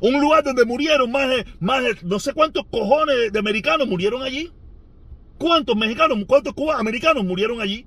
Un 0.00 0.20
lugar 0.20 0.42
donde 0.42 0.64
murieron 0.64 1.10
más 1.10 1.28
de, 1.28 1.44
más 1.58 1.82
no 2.02 2.18
sé 2.18 2.32
cuántos 2.32 2.64
cojones 2.70 3.32
de 3.32 3.38
americanos 3.38 3.86
murieron 3.86 4.22
allí. 4.22 4.50
¿Cuántos 5.38 5.76
mexicanos, 5.76 6.18
cuántos 6.26 6.54
cubanos 6.54 6.80
americanos 6.80 7.24
murieron 7.24 7.60
allí? 7.60 7.86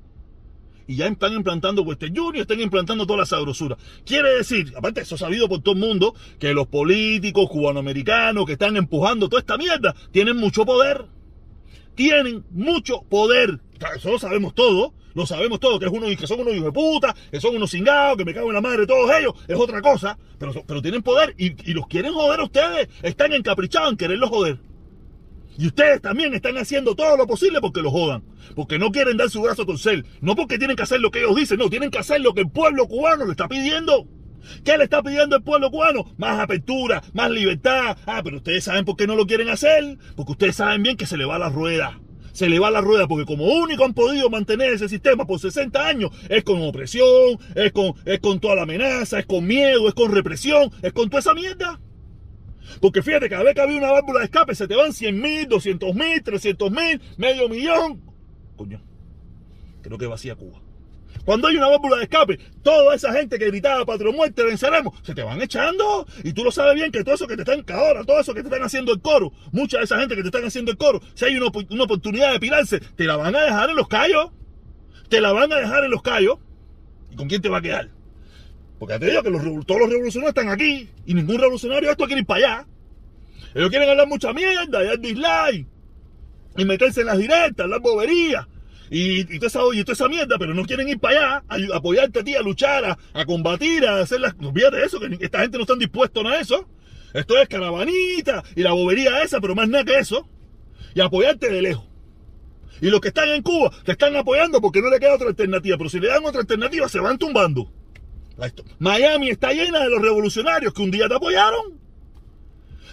Y 0.87 0.97
ya 0.97 1.07
están 1.07 1.33
implantando 1.33 1.81
Western 1.83 2.15
Junior, 2.15 2.41
están 2.41 2.59
implantando 2.59 3.05
toda 3.05 3.19
la 3.19 3.25
sabrosura. 3.25 3.77
Quiere 4.05 4.35
decir, 4.35 4.73
aparte 4.75 5.01
eso 5.01 5.17
sabido 5.17 5.47
por 5.47 5.61
todo 5.61 5.75
el 5.75 5.81
mundo, 5.81 6.15
que 6.39 6.53
los 6.53 6.67
políticos 6.67 7.49
cubanoamericanos 7.49 8.45
que 8.45 8.53
están 8.53 8.77
empujando 8.77 9.29
toda 9.29 9.39
esta 9.39 9.57
mierda 9.57 9.95
tienen 10.11 10.37
mucho 10.37 10.65
poder. 10.65 11.05
Tienen 11.95 12.43
mucho 12.51 13.03
poder. 13.03 13.59
Eso 13.95 14.11
lo 14.11 14.19
sabemos 14.19 14.53
todo. 14.53 14.93
Lo 15.15 15.27
sabemos 15.27 15.59
todo, 15.59 15.77
que, 15.77 15.85
es 15.85 15.91
uno, 15.91 16.07
que 16.07 16.25
son 16.25 16.39
unos 16.39 16.55
hijos 16.55 16.65
de 16.65 16.71
puta, 16.71 17.15
que 17.29 17.39
son 17.39 17.55
unos 17.55 17.69
cingados, 17.69 18.17
que 18.17 18.25
me 18.25 18.33
cago 18.33 18.47
en 18.47 18.55
la 18.55 18.61
madre 18.61 18.79
de 18.79 18.87
todos 18.87 19.11
ellos, 19.15 19.33
es 19.47 19.55
otra 19.55 19.79
cosa, 19.79 20.17
pero, 20.39 20.53
pero 20.65 20.81
tienen 20.81 21.03
poder 21.03 21.35
y, 21.37 21.69
y 21.69 21.75
los 21.75 21.85
quieren 21.85 22.13
joder 22.13 22.39
a 22.39 22.45
ustedes, 22.45 22.89
están 23.03 23.31
encaprichados 23.31 23.91
en 23.91 23.97
quererlos 23.97 24.31
joder. 24.31 24.57
Y 25.57 25.67
ustedes 25.67 26.01
también 26.01 26.33
están 26.33 26.57
haciendo 26.57 26.95
todo 26.95 27.15
lo 27.17 27.27
posible 27.27 27.61
porque 27.61 27.81
lo 27.81 27.91
jodan. 27.91 28.23
Porque 28.55 28.79
no 28.79 28.91
quieren 28.91 29.17
dar 29.17 29.29
su 29.29 29.41
brazo 29.41 29.63
a 29.63 29.65
torcer. 29.65 30.05
No 30.21 30.35
porque 30.35 30.57
tienen 30.57 30.75
que 30.75 30.83
hacer 30.83 30.99
lo 30.99 31.11
que 31.11 31.19
ellos 31.19 31.35
dicen, 31.35 31.59
no, 31.59 31.69
tienen 31.69 31.91
que 31.91 31.99
hacer 31.99 32.21
lo 32.21 32.33
que 32.33 32.41
el 32.41 32.49
pueblo 32.49 32.87
cubano 32.87 33.25
le 33.25 33.31
está 33.31 33.47
pidiendo. 33.47 34.07
¿Qué 34.63 34.77
le 34.77 34.85
está 34.85 35.01
pidiendo 35.01 35.37
el 35.37 35.43
pueblo 35.43 35.69
cubano? 35.71 36.05
Más 36.17 36.39
apertura, 36.39 37.03
más 37.13 37.31
libertad. 37.31 37.97
Ah, 38.05 38.21
pero 38.23 38.37
ustedes 38.37 38.63
saben 38.63 38.85
por 38.85 38.95
qué 38.95 39.07
no 39.07 39.15
lo 39.15 39.25
quieren 39.25 39.49
hacer. 39.49 39.97
Porque 40.15 40.33
ustedes 40.33 40.55
saben 40.55 40.83
bien 40.83 40.97
que 40.97 41.05
se 41.05 41.17
le 41.17 41.25
va 41.25 41.37
la 41.37 41.49
rueda. 41.49 41.99
Se 42.33 42.49
le 42.49 42.57
va 42.57 42.71
la 42.71 42.81
rueda 42.81 43.07
porque 43.07 43.25
como 43.25 43.45
único 43.45 43.85
han 43.85 43.93
podido 43.93 44.27
mantener 44.29 44.73
ese 44.73 44.89
sistema 44.89 45.25
por 45.25 45.39
60 45.39 45.87
años 45.87 46.09
es 46.29 46.43
con 46.43 46.63
opresión, 46.63 47.37
es 47.53 47.71
con, 47.71 47.93
es 48.05 48.19
con 48.21 48.39
toda 48.39 48.55
la 48.55 48.63
amenaza, 48.63 49.19
es 49.19 49.27
con 49.27 49.45
miedo, 49.45 49.87
es 49.87 49.93
con 49.93 50.11
represión, 50.11 50.71
es 50.81 50.93
con 50.93 51.09
toda 51.09 51.19
esa 51.19 51.35
mierda. 51.35 51.79
Porque 52.81 53.01
fíjate, 53.01 53.29
cada 53.29 53.43
vez 53.43 53.55
que 53.55 53.61
había 53.61 53.77
una 53.77 53.91
válvula 53.91 54.19
de 54.19 54.25
escape 54.25 54.55
se 54.55 54.67
te 54.67 54.75
van 54.75 54.93
100 54.93 55.19
mil, 55.19 55.47
200 55.47 55.95
mil, 55.95 56.23
300 56.23 56.71
mil, 56.71 57.01
medio 57.17 57.49
millón. 57.49 58.01
Coño, 58.55 58.81
creo 59.81 59.97
que 59.97 60.07
vacía 60.07 60.35
Cuba. 60.35 60.61
Cuando 61.25 61.47
hay 61.47 61.55
una 61.55 61.69
válvula 61.69 61.97
de 61.97 62.03
escape, 62.03 62.37
toda 62.63 62.95
esa 62.95 63.13
gente 63.13 63.39
que 63.39 63.47
gritaba 63.47 63.85
Patrio 63.85 64.11
Muerte, 64.11 64.43
venceremos, 64.43 64.93
se 65.03 65.15
te 65.15 65.23
van 65.23 65.41
echando. 65.41 66.05
Y 66.23 66.33
tú 66.33 66.43
lo 66.43 66.51
sabes 66.51 66.75
bien 66.75 66.91
que 66.91 67.03
todo 67.03 67.15
eso 67.15 67.27
que 67.27 67.35
te 67.37 67.43
están 67.43 67.63
ahora, 67.73 68.03
todo 68.03 68.19
eso 68.19 68.33
que 68.33 68.41
te 68.41 68.47
están 68.47 68.63
haciendo 68.63 68.91
el 68.91 68.99
coro, 68.99 69.31
mucha 69.51 69.77
de 69.77 69.85
esa 69.85 69.99
gente 69.99 70.15
que 70.15 70.21
te 70.21 70.27
están 70.27 70.43
haciendo 70.43 70.71
el 70.71 70.77
coro, 70.77 71.01
si 71.13 71.25
hay 71.25 71.37
una, 71.37 71.47
una 71.69 71.83
oportunidad 71.83 72.33
de 72.33 72.39
pirarse, 72.39 72.79
te 72.79 73.05
la 73.05 73.15
van 73.15 73.35
a 73.35 73.41
dejar 73.41 73.69
en 73.69 73.75
los 73.77 73.87
callos. 73.87 74.31
Te 75.07 75.21
la 75.21 75.31
van 75.31 75.51
a 75.53 75.57
dejar 75.57 75.85
en 75.85 75.91
los 75.91 76.01
callos. 76.01 76.39
¿Y 77.11 77.15
con 77.15 77.27
quién 77.27 77.41
te 77.41 77.49
va 77.49 77.59
a 77.59 77.61
quedar? 77.61 77.89
Porque 78.83 78.99
te 78.99 79.11
digo 79.11 79.23
que 79.23 79.31
todos 79.65 79.79
los 79.79 79.89
revolucionarios 79.89 80.35
están 80.35 80.49
aquí 80.49 80.89
y 81.05 81.13
ningún 81.13 81.39
revolucionario 81.39 81.89
esto 81.89 82.05
quiere 82.05 82.19
ir 82.19 82.27
para 82.27 82.45
allá. 82.45 82.67
Ellos 83.55 83.69
quieren 83.69 83.89
hablar 83.89 84.09
mucha 84.09 84.33
mierda 84.33 84.83
y 84.83 84.87
dar 84.87 84.99
dislike 84.99 85.67
y 86.57 86.65
meterse 86.65 86.99
en 86.99 87.07
las 87.07 87.17
directas, 87.17 87.65
las 87.69 87.79
boberías 87.79 88.45
y, 88.89 89.23
toda 89.39 89.47
esa, 89.47 89.59
y 89.73 89.85
toda 89.85 89.93
esa 89.93 90.09
mierda, 90.09 90.37
pero 90.37 90.53
no 90.53 90.65
quieren 90.65 90.89
ir 90.89 90.99
para 90.99 91.37
allá 91.37 91.43
a, 91.47 91.77
apoyarte 91.77 92.19
a 92.19 92.23
ti, 92.25 92.35
a 92.35 92.41
luchar, 92.41 92.97
a, 93.13 93.25
combatir, 93.25 93.85
a 93.85 94.01
hacer 94.01 94.19
las. 94.19 94.33
Olvídate 94.33 94.75
de 94.75 94.83
eso, 94.83 94.99
que 94.99 95.17
esta 95.21 95.39
gente 95.39 95.57
no 95.57 95.63
está 95.63 95.75
dispuestos 95.75 96.25
a 96.25 96.41
eso. 96.41 96.67
Esto 97.13 97.37
es 97.37 97.47
caravanita 97.47 98.43
y 98.53 98.63
la 98.63 98.73
bobería 98.73 99.23
esa, 99.23 99.39
pero 99.39 99.55
más 99.55 99.69
nada 99.69 99.85
que 99.85 99.97
eso. 99.97 100.27
Y 100.93 100.99
apoyarte 100.99 101.49
de 101.49 101.61
lejos. 101.61 101.85
Y 102.81 102.89
los 102.89 102.99
que 102.99 103.07
están 103.07 103.29
en 103.29 103.43
Cuba 103.43 103.71
te 103.85 103.93
están 103.93 104.13
apoyando 104.17 104.59
porque 104.59 104.81
no 104.81 104.89
le 104.89 104.99
queda 104.99 105.15
otra 105.15 105.29
alternativa. 105.29 105.77
Pero 105.77 105.89
si 105.89 106.01
le 106.01 106.09
dan 106.09 106.25
otra 106.25 106.41
alternativa, 106.41 106.89
se 106.89 106.99
van 106.99 107.17
tumbando. 107.17 107.71
Miami 108.79 109.29
está 109.29 109.51
llena 109.53 109.79
de 109.79 109.89
los 109.89 110.01
revolucionarios 110.01 110.73
que 110.73 110.81
un 110.81 110.91
día 110.91 111.07
te 111.07 111.15
apoyaron. 111.15 111.79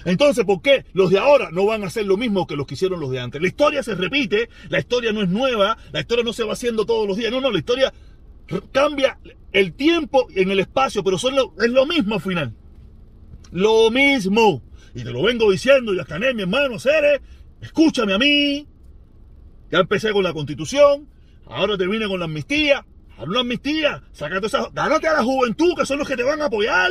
Entonces, 0.04 0.44
¿por 0.44 0.62
qué 0.62 0.84
los 0.92 1.10
de 1.10 1.18
ahora 1.18 1.50
no 1.50 1.66
van 1.66 1.84
a 1.84 1.88
hacer 1.88 2.06
lo 2.06 2.16
mismo 2.16 2.46
que 2.46 2.56
los 2.56 2.66
que 2.66 2.74
hicieron 2.74 3.00
los 3.00 3.10
de 3.10 3.20
antes? 3.20 3.40
La 3.40 3.48
historia 3.48 3.82
se 3.82 3.94
repite, 3.94 4.48
la 4.68 4.78
historia 4.78 5.12
no 5.12 5.22
es 5.22 5.28
nueva, 5.28 5.76
la 5.92 6.00
historia 6.00 6.24
no 6.24 6.32
se 6.32 6.44
va 6.44 6.54
haciendo 6.54 6.86
todos 6.86 7.06
los 7.06 7.16
días. 7.16 7.30
No, 7.30 7.40
no, 7.40 7.50
la 7.50 7.58
historia 7.58 7.92
cambia 8.72 9.18
el 9.52 9.74
tiempo 9.74 10.26
en 10.34 10.50
el 10.50 10.60
espacio, 10.60 11.04
pero 11.04 11.16
es 11.16 11.70
lo 11.70 11.86
mismo 11.86 12.14
al 12.14 12.20
final. 12.20 12.54
Lo 13.52 13.90
mismo. 13.90 14.62
Y 14.94 15.04
te 15.04 15.10
lo 15.10 15.22
vengo 15.22 15.50
diciendo, 15.50 15.94
y 15.94 16.04
Cané, 16.04 16.34
mi 16.34 16.42
hermano, 16.42 16.78
Cere, 16.78 17.20
escúchame 17.60 18.14
a 18.14 18.18
mí. 18.18 18.66
Ya 19.70 19.78
empecé 19.78 20.12
con 20.12 20.24
la 20.24 20.32
constitución, 20.32 21.08
ahora 21.46 21.78
te 21.78 21.86
con 21.86 22.18
la 22.18 22.24
amnistía. 22.24 22.84
Haz 23.20 23.28
una 23.28 23.40
amnistía, 23.40 24.02
sácate 24.12 24.46
esa, 24.46 24.70
a 24.74 24.88
la 24.88 25.22
juventud, 25.22 25.74
que 25.76 25.84
son 25.84 25.98
los 25.98 26.08
que 26.08 26.16
te 26.16 26.22
van 26.22 26.40
a 26.40 26.46
apoyar. 26.46 26.90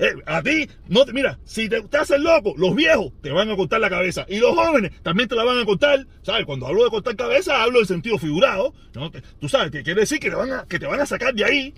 Eh, 0.00 0.12
a 0.26 0.42
ti, 0.42 0.68
no 0.88 1.04
mira, 1.12 1.38
si 1.44 1.68
te, 1.68 1.80
te, 1.82 1.96
haces 1.96 2.18
loco, 2.18 2.54
los 2.56 2.74
viejos 2.74 3.12
te 3.22 3.30
van 3.30 3.48
a 3.48 3.54
cortar 3.54 3.80
la 3.80 3.88
cabeza 3.88 4.26
y 4.28 4.38
los 4.38 4.56
jóvenes 4.56 5.00
también 5.04 5.28
te 5.28 5.36
la 5.36 5.44
van 5.44 5.60
a 5.60 5.64
cortar. 5.64 6.08
¿Sabes? 6.22 6.44
Cuando 6.44 6.66
hablo 6.66 6.82
de 6.82 6.90
cortar 6.90 7.14
cabeza, 7.14 7.62
hablo 7.62 7.78
en 7.78 7.86
sentido 7.86 8.18
figurado. 8.18 8.74
¿no? 8.94 9.12
Tú 9.40 9.48
sabes 9.48 9.70
que 9.70 9.84
quiere 9.84 10.00
decir 10.00 10.18
que 10.18 10.28
te, 10.28 10.34
van 10.34 10.50
a, 10.50 10.66
que 10.66 10.80
te 10.80 10.86
van 10.86 11.00
a 11.00 11.06
sacar 11.06 11.32
de 11.32 11.44
ahí. 11.44 11.72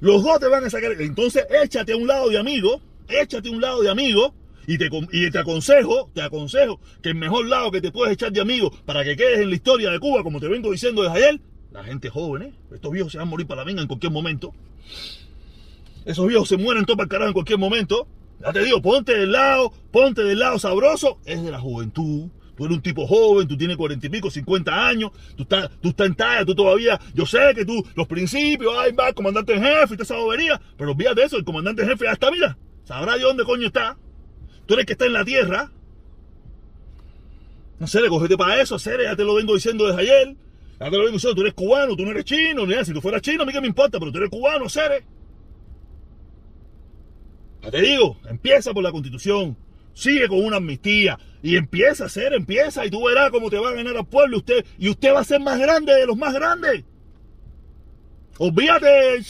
Los 0.00 0.22
dos 0.22 0.38
te 0.38 0.48
van 0.48 0.64
a 0.64 0.68
sacar. 0.68 0.92
Entonces, 1.00 1.46
échate 1.62 1.94
a 1.94 1.96
un 1.96 2.06
lado 2.06 2.28
de 2.28 2.36
amigo, 2.36 2.82
échate 3.08 3.48
a 3.48 3.52
un 3.52 3.62
lado 3.62 3.80
de 3.80 3.88
amigo. 3.88 4.34
Y 4.66 4.76
te, 4.76 4.90
y 5.12 5.30
te 5.30 5.38
aconsejo, 5.38 6.10
te 6.12 6.20
aconsejo 6.20 6.80
que 7.00 7.10
el 7.10 7.14
mejor 7.14 7.46
lado 7.46 7.70
que 7.70 7.80
te 7.80 7.92
puedes 7.92 8.12
echar 8.12 8.32
de 8.32 8.40
amigo 8.42 8.70
para 8.84 9.04
que 9.04 9.16
quedes 9.16 9.38
en 9.38 9.48
la 9.48 9.54
historia 9.54 9.90
de 9.90 10.00
Cuba, 10.00 10.22
como 10.22 10.40
te 10.40 10.48
vengo 10.48 10.72
diciendo 10.72 11.02
desde 11.02 11.16
ayer, 11.16 11.40
la 11.76 11.84
gente 11.84 12.08
joven, 12.08 12.42
¿eh? 12.42 12.54
estos 12.72 12.90
viejos 12.90 13.12
se 13.12 13.18
van 13.18 13.28
a 13.28 13.30
morir 13.30 13.46
para 13.46 13.60
la 13.60 13.66
venga 13.66 13.82
en 13.82 13.86
cualquier 13.86 14.10
momento. 14.10 14.54
Esos 16.06 16.26
viejos 16.26 16.48
se 16.48 16.56
mueren 16.56 16.86
todo 16.86 16.96
para 16.96 17.04
el 17.04 17.10
carajo 17.10 17.28
en 17.28 17.34
cualquier 17.34 17.58
momento. 17.58 18.08
Ya 18.40 18.50
te 18.50 18.60
digo, 18.64 18.80
ponte 18.80 19.12
del 19.12 19.32
lado, 19.32 19.72
ponte 19.92 20.24
del 20.24 20.38
lado 20.38 20.58
sabroso. 20.58 21.18
Es 21.26 21.42
de 21.42 21.50
la 21.50 21.60
juventud. 21.60 22.30
Tú 22.56 22.64
eres 22.64 22.76
un 22.78 22.82
tipo 22.82 23.06
joven, 23.06 23.46
tú 23.46 23.58
tienes 23.58 23.76
cuarenta 23.76 24.06
y 24.06 24.08
pico, 24.08 24.30
cincuenta 24.30 24.88
años, 24.88 25.10
tú 25.36 25.42
estás, 25.42 25.70
tú 25.82 25.90
estás 25.90 26.06
en 26.06 26.14
talla, 26.14 26.46
tú 26.46 26.54
todavía, 26.54 26.98
yo 27.12 27.26
sé 27.26 27.52
que 27.54 27.66
tú, 27.66 27.86
los 27.94 28.06
principios, 28.06 28.72
ay, 28.78 28.92
va, 28.92 29.12
comandante 29.12 29.52
en 29.52 29.62
jefe 29.62 29.92
y 29.92 29.96
toda 29.98 30.04
esa 30.04 30.16
bobería, 30.16 30.58
pero 30.78 30.92
olvídate 30.92 31.20
de 31.20 31.26
eso, 31.26 31.36
el 31.36 31.44
comandante 31.44 31.82
en 31.82 31.90
jefe 31.90 32.06
ya 32.06 32.12
está, 32.12 32.30
mira, 32.30 32.56
sabrá 32.84 33.16
de 33.16 33.24
dónde 33.24 33.44
coño 33.44 33.66
está. 33.66 33.98
Tú 34.64 34.72
eres 34.72 34.84
el 34.84 34.86
que 34.86 34.92
está 34.94 35.04
en 35.04 35.12
la 35.12 35.24
tierra. 35.26 35.70
No 37.78 37.86
sé, 37.86 38.00
le 38.00 38.08
cogete 38.08 38.38
para 38.38 38.62
eso, 38.62 38.78
Cere, 38.78 39.04
ya 39.04 39.16
te 39.16 39.24
lo 39.24 39.34
vengo 39.34 39.54
diciendo 39.54 39.86
desde 39.86 40.00
ayer. 40.00 40.36
Ya 40.78 40.90
te 40.90 40.96
lo 40.96 41.04
vengo 41.04 41.12
diciendo, 41.12 41.34
tú 41.34 41.40
eres 41.40 41.54
cubano, 41.54 41.96
tú 41.96 42.04
no 42.04 42.10
eres 42.10 42.24
chino, 42.24 42.66
ni 42.66 42.84
si 42.84 42.92
tú 42.92 43.00
fueras 43.00 43.22
chino, 43.22 43.42
a 43.42 43.46
mí 43.46 43.52
que 43.52 43.60
me 43.60 43.66
importa, 43.66 43.98
pero 43.98 44.12
tú 44.12 44.18
eres 44.18 44.30
cubano, 44.30 44.68
Cere. 44.68 45.04
Te 47.70 47.80
digo, 47.80 48.18
empieza 48.28 48.72
por 48.72 48.82
la 48.82 48.92
constitución, 48.92 49.56
sigue 49.92 50.28
con 50.28 50.44
una 50.44 50.58
amnistía 50.58 51.18
y 51.42 51.56
empieza 51.56 52.04
a 52.04 52.06
hacer, 52.06 52.34
empieza 52.34 52.84
y 52.84 52.90
tú 52.90 53.04
verás 53.04 53.30
cómo 53.30 53.50
te 53.50 53.58
va 53.58 53.70
a 53.70 53.74
ganar 53.74 53.96
al 53.96 54.06
pueblo 54.06 54.38
usted 54.38 54.64
y 54.78 54.88
usted 54.88 55.12
va 55.14 55.20
a 55.20 55.24
ser 55.24 55.40
más 55.40 55.58
grande 55.58 55.94
de 55.94 56.06
los 56.06 56.16
más 56.16 56.34
grandes. 56.34 56.84
Olvídate, 58.38 59.22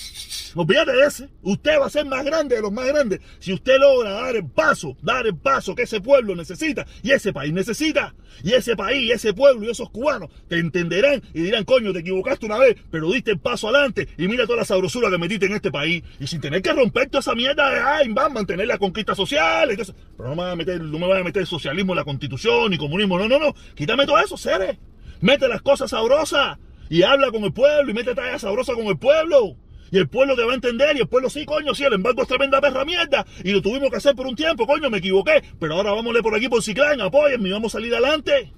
olvídate 0.56 0.92
de 0.92 1.06
ese. 1.06 1.28
Usted 1.42 1.78
va 1.78 1.86
a 1.86 1.90
ser 1.90 2.06
más 2.06 2.24
grande 2.24 2.56
de 2.56 2.62
los 2.62 2.72
más 2.72 2.86
grandes 2.86 3.20
si 3.38 3.52
usted 3.52 3.78
logra 3.78 4.10
dar 4.10 4.34
el 4.34 4.48
paso, 4.48 4.96
dar 5.00 5.26
el 5.26 5.36
paso 5.36 5.76
que 5.76 5.82
ese 5.82 6.00
pueblo 6.00 6.34
necesita 6.34 6.86
y 7.02 7.12
ese 7.12 7.32
país 7.32 7.52
necesita. 7.52 8.14
Y 8.42 8.52
ese 8.52 8.74
país, 8.74 9.12
ese 9.12 9.32
pueblo 9.32 9.64
y 9.64 9.70
esos 9.70 9.90
cubanos 9.90 10.28
te 10.48 10.58
entenderán 10.58 11.22
y 11.32 11.42
dirán, 11.42 11.64
coño, 11.64 11.92
te 11.92 12.00
equivocaste 12.00 12.46
una 12.46 12.58
vez, 12.58 12.76
pero 12.90 13.10
diste 13.10 13.30
el 13.30 13.38
paso 13.38 13.68
adelante 13.68 14.08
y 14.18 14.26
mira 14.26 14.44
toda 14.44 14.58
la 14.58 14.64
sabrosura 14.64 15.08
que 15.08 15.18
metiste 15.18 15.46
en 15.46 15.54
este 15.54 15.70
país. 15.70 16.02
Y 16.18 16.26
sin 16.26 16.40
tener 16.40 16.60
que 16.60 16.72
romper 16.72 17.08
toda 17.08 17.20
esa 17.20 17.34
mierda 17.34 17.70
de, 17.70 17.78
ay, 17.78 18.08
van 18.12 18.26
a 18.26 18.28
mantener 18.30 18.66
la 18.66 18.78
conquista 18.78 19.14
social. 19.14 19.70
Entonces, 19.70 19.94
pero 20.16 20.30
no 20.30 20.34
me, 20.34 20.42
van 20.42 20.50
a 20.50 20.56
meter, 20.56 20.80
no 20.80 20.98
me 20.98 21.18
a 21.18 21.22
meter 21.22 21.46
socialismo 21.46 21.92
en 21.92 21.98
la 21.98 22.04
constitución 22.04 22.70
ni 22.70 22.76
comunismo. 22.76 23.18
No, 23.18 23.28
no, 23.28 23.38
no. 23.38 23.54
Quítame 23.74 24.04
todo 24.04 24.18
eso, 24.18 24.36
seres. 24.36 24.76
Mete 25.20 25.48
las 25.48 25.62
cosas 25.62 25.90
sabrosas 25.90 26.58
y 26.88 27.02
habla 27.02 27.30
con 27.30 27.44
el 27.44 27.52
pueblo 27.52 27.90
y 27.90 27.94
mete 27.94 28.14
talla 28.14 28.38
sabrosa 28.38 28.74
con 28.74 28.86
el 28.86 28.98
pueblo. 28.98 29.56
Y 29.90 29.98
el 29.98 30.08
pueblo 30.08 30.34
te 30.34 30.42
va 30.44 30.52
a 30.52 30.54
entender 30.54 30.96
y 30.96 31.00
el 31.00 31.08
pueblo 31.08 31.30
sí, 31.30 31.44
coño, 31.44 31.74
sí, 31.74 31.84
el 31.84 31.92
embargo 31.92 32.22
es 32.22 32.28
tremenda 32.28 32.60
perra 32.60 32.84
mierda. 32.84 33.24
Y 33.44 33.52
lo 33.52 33.62
tuvimos 33.62 33.90
que 33.90 33.96
hacer 33.96 34.14
por 34.14 34.26
un 34.26 34.34
tiempo, 34.34 34.66
coño, 34.66 34.90
me 34.90 34.98
equivoqué. 34.98 35.42
Pero 35.60 35.74
ahora 35.74 35.92
vámonos 35.92 36.22
por 36.22 36.34
aquí 36.34 36.48
por 36.48 36.62
Ciclán, 36.62 37.00
apóyenme 37.00 37.48
y 37.48 37.52
vamos 37.52 37.74
a 37.74 37.78
salir 37.78 37.92
adelante. 37.94 38.52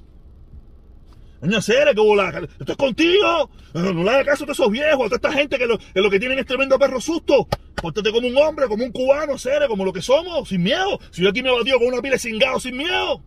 Serio, 1.61 1.95
que 1.95 2.01
bola. 2.01 2.49
Esto 2.59 2.73
es 2.73 2.79
contigo. 2.79 3.51
No, 3.75 3.93
le 3.93 4.11
hagas 4.11 4.27
caso 4.27 4.45
a 4.49 4.53
esos 4.53 4.71
viejos, 4.71 5.07
a 5.07 5.09
toda 5.09 5.17
esta 5.17 5.33
gente 5.33 5.59
que 5.59 5.67
lo, 5.67 5.79
que 5.79 6.11
que 6.11 6.19
tienen 6.19 6.39
es 6.39 6.47
tremendo 6.47 6.79
perro 6.79 7.01
susto. 7.01 7.47
Pórtate 7.77 8.11
como 8.11 8.27
un 8.27 8.37
hombre, 8.37 8.67
como 8.67 8.85
un 8.85 8.91
cubano, 8.91 9.39
serio, 9.39 9.69
como 9.69 9.85
lo 9.85 9.93
que 9.93 10.03
somos, 10.03 10.49
sin 10.49 10.63
miedo. 10.63 10.99
Si 11.11 11.23
yo 11.23 11.29
aquí 11.29 11.43
me 11.43 11.51
batido 11.51 11.79
con 11.79 11.89
una 11.89 12.03
pila 12.03 12.15
de 12.15 12.19
cingado 12.19 12.59
sin 12.59 12.77
miedo. 12.77 13.23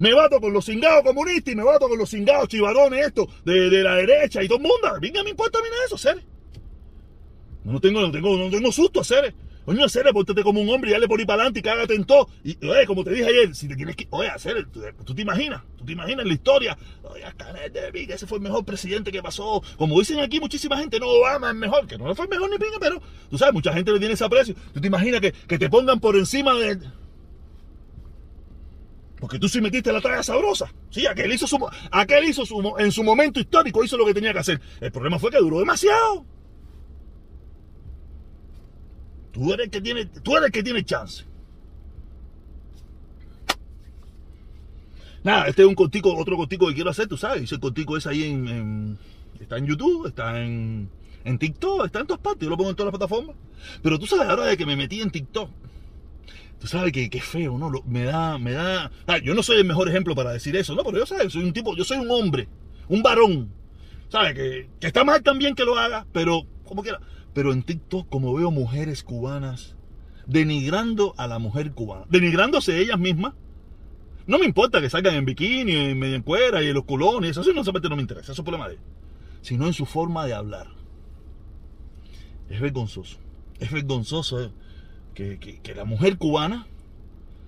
Me 0.00 0.14
bato 0.14 0.40
con 0.40 0.52
los 0.52 0.64
cingados 0.64 1.04
comunistas 1.04 1.52
y 1.52 1.56
me 1.56 1.62
bato 1.62 1.86
con 1.86 1.98
los 1.98 2.08
cingados 2.08 2.48
chivarones 2.48 3.06
estos 3.06 3.26
de, 3.44 3.68
de, 3.68 3.82
la 3.82 3.96
derecha 3.96 4.42
y 4.42 4.48
todo 4.48 4.56
el 4.56 4.62
mundo. 4.62 4.98
Venga, 4.98 5.22
me 5.22 5.28
importa 5.28 5.58
a 5.58 5.62
mí 5.62 5.68
nada 5.68 5.80
de 5.80 5.86
eso, 5.86 5.98
Cere. 5.98 6.24
No 7.64 7.78
tengo, 7.80 8.00
no 8.00 8.10
tengo, 8.10 8.34
no 8.38 8.48
tengo 8.48 8.72
susto, 8.72 9.04
Cere. 9.04 9.34
Coño, 9.66 9.86
Cere, 9.90 10.10
pórtate 10.14 10.42
como 10.42 10.62
un 10.62 10.70
hombre 10.70 10.88
y 10.88 10.92
dale 10.94 11.06
por 11.06 11.20
ahí 11.20 11.26
para 11.26 11.42
adelante 11.42 11.60
y 11.60 11.62
cágate 11.62 11.94
en 11.94 12.04
todo. 12.04 12.30
Y, 12.42 12.56
oye, 12.66 12.86
como 12.86 13.04
te 13.04 13.10
dije 13.10 13.26
ayer, 13.26 13.54
si 13.54 13.68
te 13.68 13.76
tienes 13.76 13.94
que. 13.94 14.06
Oye, 14.08 14.30
Cere, 14.38 14.64
tú, 14.64 14.80
tú, 15.04 15.14
te 15.14 15.20
imaginas, 15.20 15.62
tú 15.76 15.84
te 15.84 15.92
imaginas 15.92 16.24
la 16.24 16.32
historia. 16.32 16.78
Oye, 17.02 17.22
Canete, 17.36 17.92
que 17.92 18.14
ese 18.14 18.26
fue 18.26 18.38
el 18.38 18.42
mejor 18.42 18.64
presidente 18.64 19.12
que 19.12 19.22
pasó. 19.22 19.62
Como 19.76 19.98
dicen 19.98 20.20
aquí 20.20 20.40
muchísima 20.40 20.78
gente, 20.78 20.98
no, 20.98 21.08
Obama 21.08 21.50
es 21.50 21.56
mejor. 21.56 21.86
Que 21.86 21.98
no 21.98 22.14
fue 22.14 22.24
el 22.24 22.30
mejor 22.30 22.50
ni 22.50 22.56
pinga, 22.56 22.78
pero 22.80 23.02
tú 23.28 23.36
sabes, 23.36 23.52
mucha 23.52 23.70
gente 23.74 23.92
le 23.92 23.98
tiene 23.98 24.14
ese 24.14 24.24
aprecio. 24.24 24.54
Tú 24.72 24.80
te 24.80 24.86
imaginas 24.86 25.20
que, 25.20 25.32
que 25.32 25.58
te 25.58 25.68
pongan 25.68 26.00
por 26.00 26.16
encima 26.16 26.54
de 26.54 26.78
porque 29.20 29.38
tú 29.38 29.48
sí 29.48 29.60
metiste 29.60 29.92
la 29.92 30.00
traga 30.00 30.22
sabrosa. 30.22 30.72
Sí, 30.88 31.06
aquel 31.06 31.32
hizo, 31.32 31.46
su, 31.46 31.58
aquel 31.90 32.24
hizo 32.24 32.46
su, 32.46 32.74
en 32.78 32.90
su 32.90 33.04
momento 33.04 33.38
histórico, 33.38 33.84
hizo 33.84 33.98
lo 33.98 34.06
que 34.06 34.14
tenía 34.14 34.32
que 34.32 34.38
hacer. 34.38 34.60
El 34.80 34.90
problema 34.90 35.18
fue 35.18 35.30
que 35.30 35.38
duró 35.38 35.58
demasiado. 35.58 36.24
Tú 39.30 39.52
eres 39.52 39.66
el 39.66 39.70
que 39.70 39.80
tiene, 39.80 40.06
tú 40.06 40.36
eres 40.36 40.46
el 40.46 40.52
que 40.52 40.62
tiene 40.62 40.84
chance. 40.84 41.24
Nada, 45.22 45.48
este 45.48 45.62
es 45.62 45.68
un 45.68 45.74
contigo, 45.74 46.16
otro 46.16 46.36
contigo 46.38 46.66
que 46.68 46.74
quiero 46.74 46.90
hacer, 46.90 47.06
tú 47.06 47.18
sabes. 47.18 47.42
Ese 47.42 47.60
contigo 47.60 47.96
es 47.98 48.06
ahí 48.06 48.24
en, 48.24 48.98
está 49.38 49.58
en 49.58 49.66
YouTube, 49.66 50.06
está 50.06 50.40
en, 50.40 50.88
en 51.24 51.38
TikTok, 51.38 51.84
está 51.84 52.00
en 52.00 52.06
todas 52.06 52.22
partes. 52.22 52.42
Yo 52.42 52.48
lo 52.48 52.56
pongo 52.56 52.70
en 52.70 52.76
todas 52.76 52.90
las 52.90 52.98
plataformas. 52.98 53.36
Pero 53.82 53.98
tú 53.98 54.06
sabes, 54.06 54.28
ahora 54.28 54.46
de 54.46 54.56
que 54.56 54.64
me 54.64 54.76
metí 54.76 55.02
en 55.02 55.10
TikTok, 55.10 55.50
Tú 56.60 56.66
sabes 56.66 56.92
que, 56.92 57.08
que 57.08 57.22
feo, 57.22 57.56
¿no? 57.56 57.72
me 57.86 58.04
da, 58.04 58.38
me 58.38 58.52
da. 58.52 58.90
Ah, 59.06 59.16
yo 59.16 59.34
no 59.34 59.42
soy 59.42 59.56
el 59.56 59.64
mejor 59.64 59.88
ejemplo 59.88 60.14
para 60.14 60.32
decir 60.32 60.54
eso, 60.56 60.74
¿no? 60.74 60.84
Pero 60.84 60.98
yo 60.98 61.06
sabes, 61.06 61.32
soy 61.32 61.42
un 61.42 61.54
tipo, 61.54 61.74
yo 61.74 61.84
soy 61.84 61.96
un 61.98 62.10
hombre, 62.10 62.48
un 62.88 63.02
varón. 63.02 63.50
¿Sabes? 64.10 64.34
Que, 64.34 64.68
que 64.78 64.86
está 64.86 65.02
mal 65.02 65.22
también 65.22 65.54
que 65.54 65.64
lo 65.64 65.78
haga, 65.78 66.06
pero 66.12 66.42
como 66.64 66.82
quiera. 66.82 67.00
Pero 67.32 67.54
en 67.54 67.62
TikTok, 67.62 68.10
como 68.10 68.34
veo 68.34 68.50
mujeres 68.50 69.02
cubanas 69.02 69.74
denigrando 70.26 71.14
a 71.16 71.26
la 71.26 71.38
mujer 71.38 71.72
cubana, 71.72 72.04
denigrándose 72.10 72.78
ellas 72.78 72.98
mismas. 72.98 73.32
No 74.26 74.38
me 74.38 74.44
importa 74.44 74.82
que 74.82 74.90
salgan 74.90 75.14
en 75.14 75.24
bikini, 75.24 75.72
en 75.72 76.22
cuera 76.22 76.62
y 76.62 76.68
en 76.68 76.74
los 76.74 76.84
culones, 76.84 77.30
eso, 77.30 77.40
eso 77.40 77.52
no, 77.54 77.62
no 77.62 77.96
me 77.96 78.02
interesa, 78.02 78.32
eso 78.32 78.42
es 78.42 78.44
problema 78.44 78.68
de 78.68 78.74
ellos. 78.74 78.86
Sino 79.40 79.66
en 79.66 79.72
su 79.72 79.86
forma 79.86 80.26
de 80.26 80.34
hablar. 80.34 80.68
Es 82.50 82.60
vergonzoso. 82.60 83.16
Es 83.58 83.72
vergonzoso. 83.72 84.42
Eh 84.42 84.50
que, 85.62 85.74
la 85.74 85.84
mujer 85.84 86.16
cubana 86.18 86.66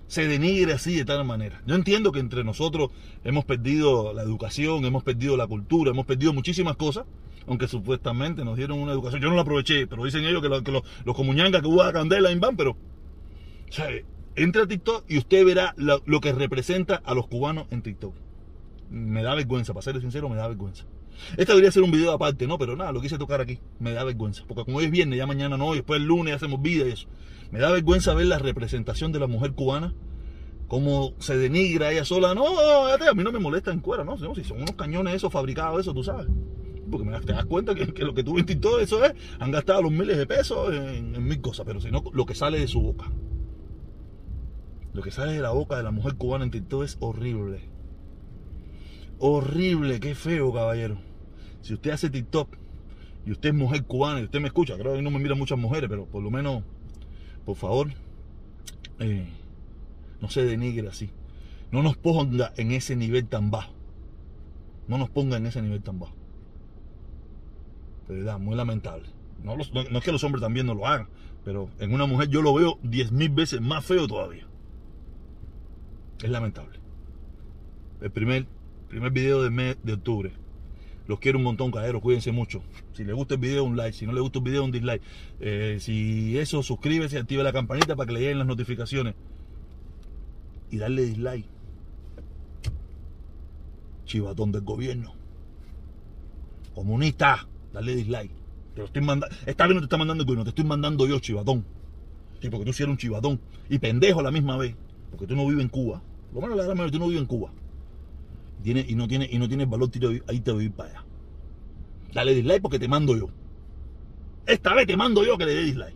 se 0.07 0.27
denigre 0.27 0.73
así 0.73 0.95
de 0.95 1.05
tal 1.05 1.25
manera. 1.25 1.61
Yo 1.65 1.75
entiendo 1.75 2.11
que 2.11 2.19
entre 2.19 2.43
nosotros 2.43 2.91
hemos 3.23 3.45
perdido 3.45 4.13
la 4.13 4.21
educación, 4.21 4.85
hemos 4.85 5.03
perdido 5.03 5.37
la 5.37 5.47
cultura, 5.47 5.91
hemos 5.91 6.05
perdido 6.05 6.33
muchísimas 6.33 6.75
cosas, 6.75 7.05
aunque 7.47 7.67
supuestamente 7.67 8.45
nos 8.45 8.57
dieron 8.57 8.79
una 8.79 8.91
educación. 8.91 9.21
Yo 9.21 9.29
no 9.29 9.35
la 9.35 9.41
aproveché, 9.41 9.87
pero 9.87 10.03
dicen 10.03 10.23
ellos 10.25 10.41
que, 10.41 10.49
lo, 10.49 10.63
que 10.63 10.71
lo, 10.71 10.83
los 11.05 11.15
comuñangas 11.15 11.61
que 11.61 11.67
hubo 11.67 11.81
a 11.81 11.91
candela 11.91 12.31
en 12.31 12.39
van, 12.39 12.55
pero, 12.55 12.77
¿sabe? 13.69 14.05
Entra 14.35 14.63
a 14.63 14.67
TikTok 14.67 15.05
y 15.09 15.17
usted 15.17 15.45
verá 15.45 15.73
lo, 15.77 16.01
lo 16.05 16.21
que 16.21 16.31
representa 16.31 17.01
a 17.03 17.13
los 17.13 17.27
cubanos 17.27 17.67
en 17.71 17.81
TikTok. 17.81 18.13
Me 18.89 19.23
da 19.23 19.33
vergüenza, 19.33 19.73
para 19.73 19.83
ser 19.83 19.99
sincero, 19.99 20.29
me 20.29 20.35
da 20.35 20.47
vergüenza. 20.47 20.85
Este 21.37 21.51
debería 21.51 21.71
ser 21.71 21.83
un 21.83 21.91
video 21.91 22.11
aparte, 22.11 22.47
¿no? 22.47 22.57
Pero 22.57 22.75
nada, 22.75 22.91
lo 22.91 23.01
quise 23.01 23.17
tocar 23.17 23.41
aquí. 23.41 23.59
Me 23.79 23.93
da 23.93 24.03
vergüenza. 24.03 24.43
Porque 24.47 24.65
como 24.65 24.77
hoy 24.77 24.85
es 24.85 24.91
viernes, 24.91 25.17
ya 25.17 25.25
mañana 25.25 25.57
no, 25.57 25.73
y 25.73 25.77
después 25.77 25.99
el 25.99 26.07
lunes 26.07 26.35
hacemos 26.35 26.61
vida 26.61 26.85
y 26.87 26.91
eso. 26.91 27.07
Me 27.53 27.59
da 27.59 27.69
vergüenza 27.69 28.15
ver 28.15 28.25
la 28.25 28.39
representación 28.39 29.11
de 29.11 29.19
la 29.19 29.27
mujer 29.27 29.53
cubana. 29.53 29.93
Cómo 30.67 31.13
se 31.19 31.37
denigra 31.37 31.91
ella 31.91 32.03
sola. 32.03 32.33
No, 32.33 32.47
a 32.47 33.13
mí 33.13 33.23
no 33.23 33.31
me 33.31 33.37
molesta 33.37 33.71
en 33.71 33.79
cuera, 33.79 34.03
¿no? 34.03 34.17
Si 34.33 34.43
son 34.43 34.57
unos 34.57 34.71
cañones 34.71 35.13
esos 35.13 35.31
fabricados, 35.31 35.81
eso, 35.81 35.93
tú 35.93 36.03
sabes. 36.03 36.25
Porque 36.89 37.07
te 37.23 37.33
das 37.33 37.45
cuenta 37.45 37.75
que, 37.75 37.85
lo 38.03 38.15
que 38.15 38.23
tú 38.23 38.39
en 38.39 38.59
todo 38.59 38.79
eso 38.79 39.05
es, 39.05 39.13
han 39.37 39.51
gastado 39.51 39.83
los 39.83 39.91
miles 39.91 40.17
de 40.17 40.25
pesos 40.25 40.73
en, 40.73 41.13
en 41.13 41.23
mil 41.23 41.41
cosas, 41.41 41.63
pero 41.67 41.79
si 41.79 41.91
no, 41.91 42.03
lo 42.11 42.25
que 42.25 42.33
sale 42.33 42.59
de 42.59 42.67
su 42.67 42.81
boca. 42.81 43.11
Lo 44.93 45.03
que 45.03 45.11
sale 45.11 45.33
de 45.33 45.41
la 45.41 45.51
boca 45.51 45.77
de 45.77 45.83
la 45.83 45.91
mujer 45.91 46.15
cubana 46.15 46.45
en 46.45 46.49
TikTok 46.49 46.83
es 46.85 46.97
horrible. 47.01 47.69
Horrible, 49.19 49.99
qué 49.99 50.15
feo, 50.15 50.51
caballero. 50.51 50.97
Si 51.61 51.75
usted 51.75 51.91
hace 51.91 52.09
TikTok 52.09 52.49
y 53.27 53.31
usted 53.31 53.49
es 53.49 53.55
mujer 53.55 53.83
cubana 53.83 54.21
y 54.21 54.23
usted 54.23 54.39
me 54.39 54.47
escucha, 54.47 54.75
creo 54.75 54.95
que 54.95 55.03
no 55.03 55.11
me 55.11 55.19
miran 55.19 55.37
muchas 55.37 55.59
mujeres, 55.59 55.87
pero 55.87 56.07
por 56.07 56.23
lo 56.23 56.31
menos, 56.31 56.63
por 57.45 57.55
favor, 57.55 57.89
eh, 58.99 59.27
no 60.21 60.29
se 60.29 60.43
denigre 60.45 60.87
así. 60.87 61.09
No 61.71 61.81
nos 61.83 61.97
ponga 61.97 62.53
en 62.57 62.71
ese 62.71 62.95
nivel 62.95 63.27
tan 63.27 63.51
bajo. 63.51 63.73
No 64.87 64.97
nos 64.97 65.09
ponga 65.09 65.37
en 65.37 65.45
ese 65.45 65.61
nivel 65.61 65.81
tan 65.81 65.99
bajo. 65.99 66.13
De 68.07 68.15
verdad, 68.15 68.39
muy 68.39 68.55
lamentable. 68.55 69.09
No, 69.43 69.55
es 69.59 70.03
que 70.03 70.11
los 70.11 70.23
hombres 70.23 70.41
también 70.41 70.65
no 70.65 70.73
lo 70.73 70.87
hagan, 70.87 71.07
pero 71.43 71.69
en 71.79 71.93
una 71.93 72.05
mujer 72.05 72.29
yo 72.29 72.41
lo 72.41 72.53
veo 72.53 72.79
diez 72.83 73.11
mil 73.11 73.29
veces 73.29 73.59
más 73.59 73.83
feo 73.85 74.07
todavía. 74.07 74.47
Es 76.21 76.29
lamentable. 76.29 76.79
El 78.01 78.11
primer, 78.11 78.45
primer 78.87 79.11
video 79.11 79.41
del 79.41 79.51
mes 79.51 79.77
de 79.83 79.93
octubre. 79.93 80.31
Los 81.07 81.19
quiero 81.19 81.37
un 81.37 81.43
montón, 81.43 81.71
caeros. 81.71 82.01
Cuídense 82.01 82.31
mucho. 82.31 82.61
Si 82.93 83.03
les 83.03 83.15
gusta 83.15 83.35
el 83.35 83.41
video, 83.41 83.63
un 83.63 83.75
like. 83.75 83.97
Si 83.97 84.05
no 84.05 84.13
les 84.13 84.21
gusta 84.21 84.39
el 84.39 84.45
video, 84.45 84.63
un 84.63 84.71
dislike. 84.71 85.01
Eh, 85.39 85.77
si 85.79 86.37
eso, 86.37 86.63
suscríbete 86.63 87.15
y 87.15 87.19
active 87.19 87.43
la 87.43 87.51
campanita 87.51 87.95
para 87.95 88.07
que 88.07 88.13
le 88.13 88.19
lleguen 88.21 88.39
las 88.39 88.47
notificaciones. 88.47 89.15
Y 90.71 90.77
darle 90.77 91.03
dislike. 91.03 91.45
Chivatón 94.05 94.51
del 94.51 94.61
gobierno. 94.61 95.13
Comunista. 96.73 97.47
Darle 97.73 97.95
dislike. 97.95 98.31
Te 98.73 98.79
lo 98.79 98.85
estoy 98.85 99.01
mandando. 99.01 99.35
Esta 99.45 99.67
vez 99.67 99.75
no 99.75 99.81
te 99.81 99.85
está 99.85 99.97
mandando 99.97 100.21
el 100.23 100.25
gobierno, 100.25 100.43
te 100.45 100.49
estoy 100.49 100.65
mandando 100.65 101.05
yo, 101.05 101.19
chivatón. 101.19 101.65
Sí, 102.41 102.49
porque 102.49 102.65
tú 102.65 102.73
sí 102.73 102.83
eres 102.83 102.91
un 102.91 102.97
chivatón. 102.97 103.39
Y 103.69 103.77
pendejo 103.79 104.21
a 104.21 104.23
la 104.23 104.31
misma 104.31 104.57
vez. 104.57 104.75
Porque 105.11 105.27
tú 105.27 105.35
no 105.35 105.45
vives 105.45 105.63
en 105.63 105.69
Cuba. 105.69 106.01
Lo 106.33 106.41
menos 106.41 106.57
la 106.57 106.67
verdad, 106.67 106.91
tú 106.91 106.99
no 106.99 107.07
vives 107.07 107.21
en 107.21 107.27
Cuba. 107.27 107.51
Tiene, 108.61 108.85
y 108.87 108.95
no 108.95 109.07
tiene 109.07 109.27
y 109.29 109.39
no 109.39 109.47
tienes 109.47 109.69
valor 109.69 109.89
ahí 110.27 110.39
te 110.39 110.51
voy 110.51 110.69
para 110.69 110.89
allá. 110.89 111.05
Dale 112.13 112.35
dislike 112.35 112.61
porque 112.61 112.79
te 112.79 112.87
mando 112.87 113.15
yo. 113.15 113.29
Esta 114.45 114.73
vez 114.73 114.87
te 114.87 114.95
mando 114.95 115.25
yo 115.25 115.37
que 115.37 115.45
le 115.45 115.53
dé 115.53 115.63
dislike. 115.63 115.95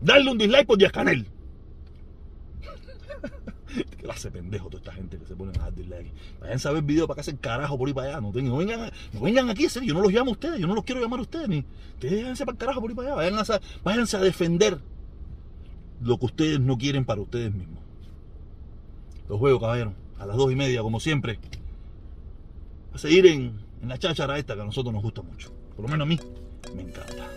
Dale 0.00 0.30
un 0.30 0.38
dislike 0.38 0.66
por 0.66 0.78
Canel. 0.90 1.26
¿Qué 3.74 3.84
clase 3.84 4.30
pendejo 4.30 4.70
toda 4.70 4.82
esta 4.82 4.92
gente 4.92 5.18
que 5.18 5.26
se 5.26 5.36
ponen 5.36 5.60
a 5.60 5.64
dar 5.64 5.74
dislike? 5.74 6.12
Vayan 6.40 6.58
a 6.64 6.70
ver 6.70 6.82
video 6.82 7.06
para 7.06 7.16
que 7.16 7.20
hacen 7.20 7.36
carajo 7.36 7.76
por 7.76 7.88
ahí 7.88 7.94
para 7.94 8.08
allá. 8.08 8.20
No, 8.20 8.32
vengan, 8.32 8.90
vengan 9.20 9.50
aquí, 9.50 9.68
serio. 9.68 9.88
Yo 9.88 9.94
no 9.94 10.00
los 10.00 10.12
llamo 10.12 10.30
a 10.30 10.32
ustedes. 10.32 10.58
Yo 10.58 10.66
no 10.66 10.74
los 10.74 10.84
quiero 10.84 11.00
llamar 11.00 11.20
a 11.20 11.22
ustedes. 11.22 11.48
Ni. 11.48 11.64
Ustedes 11.94 12.22
váyanse 12.22 12.46
para 12.46 12.54
el 12.54 12.58
carajo 12.58 12.80
por 12.80 12.90
ahí 12.90 12.96
para 12.96 13.08
allá. 13.08 13.16
Váyanse 13.16 13.52
a, 13.52 13.60
váyanse 13.84 14.16
a 14.16 14.20
defender 14.20 14.78
lo 16.00 16.18
que 16.18 16.26
ustedes 16.26 16.60
no 16.60 16.78
quieren 16.78 17.04
para 17.04 17.20
ustedes 17.20 17.52
mismos. 17.52 17.82
Los 19.30 19.38
juegos, 19.38 19.60
caballero, 19.60 19.94
a 20.18 20.26
las 20.26 20.36
dos 20.36 20.50
y 20.50 20.56
media, 20.56 20.82
como 20.82 20.98
siempre. 20.98 21.38
A 22.92 22.98
seguir 22.98 23.26
en, 23.26 23.60
en 23.80 23.88
la 23.88 23.96
cháchara 23.96 24.36
esta 24.36 24.56
que 24.56 24.62
a 24.62 24.64
nosotros 24.64 24.92
nos 24.92 25.04
gusta 25.04 25.22
mucho. 25.22 25.52
Por 25.76 25.84
lo 25.84 25.88
menos 25.88 26.04
a 26.04 26.08
mí 26.08 26.18
me 26.74 26.82
encanta. 26.82 27.30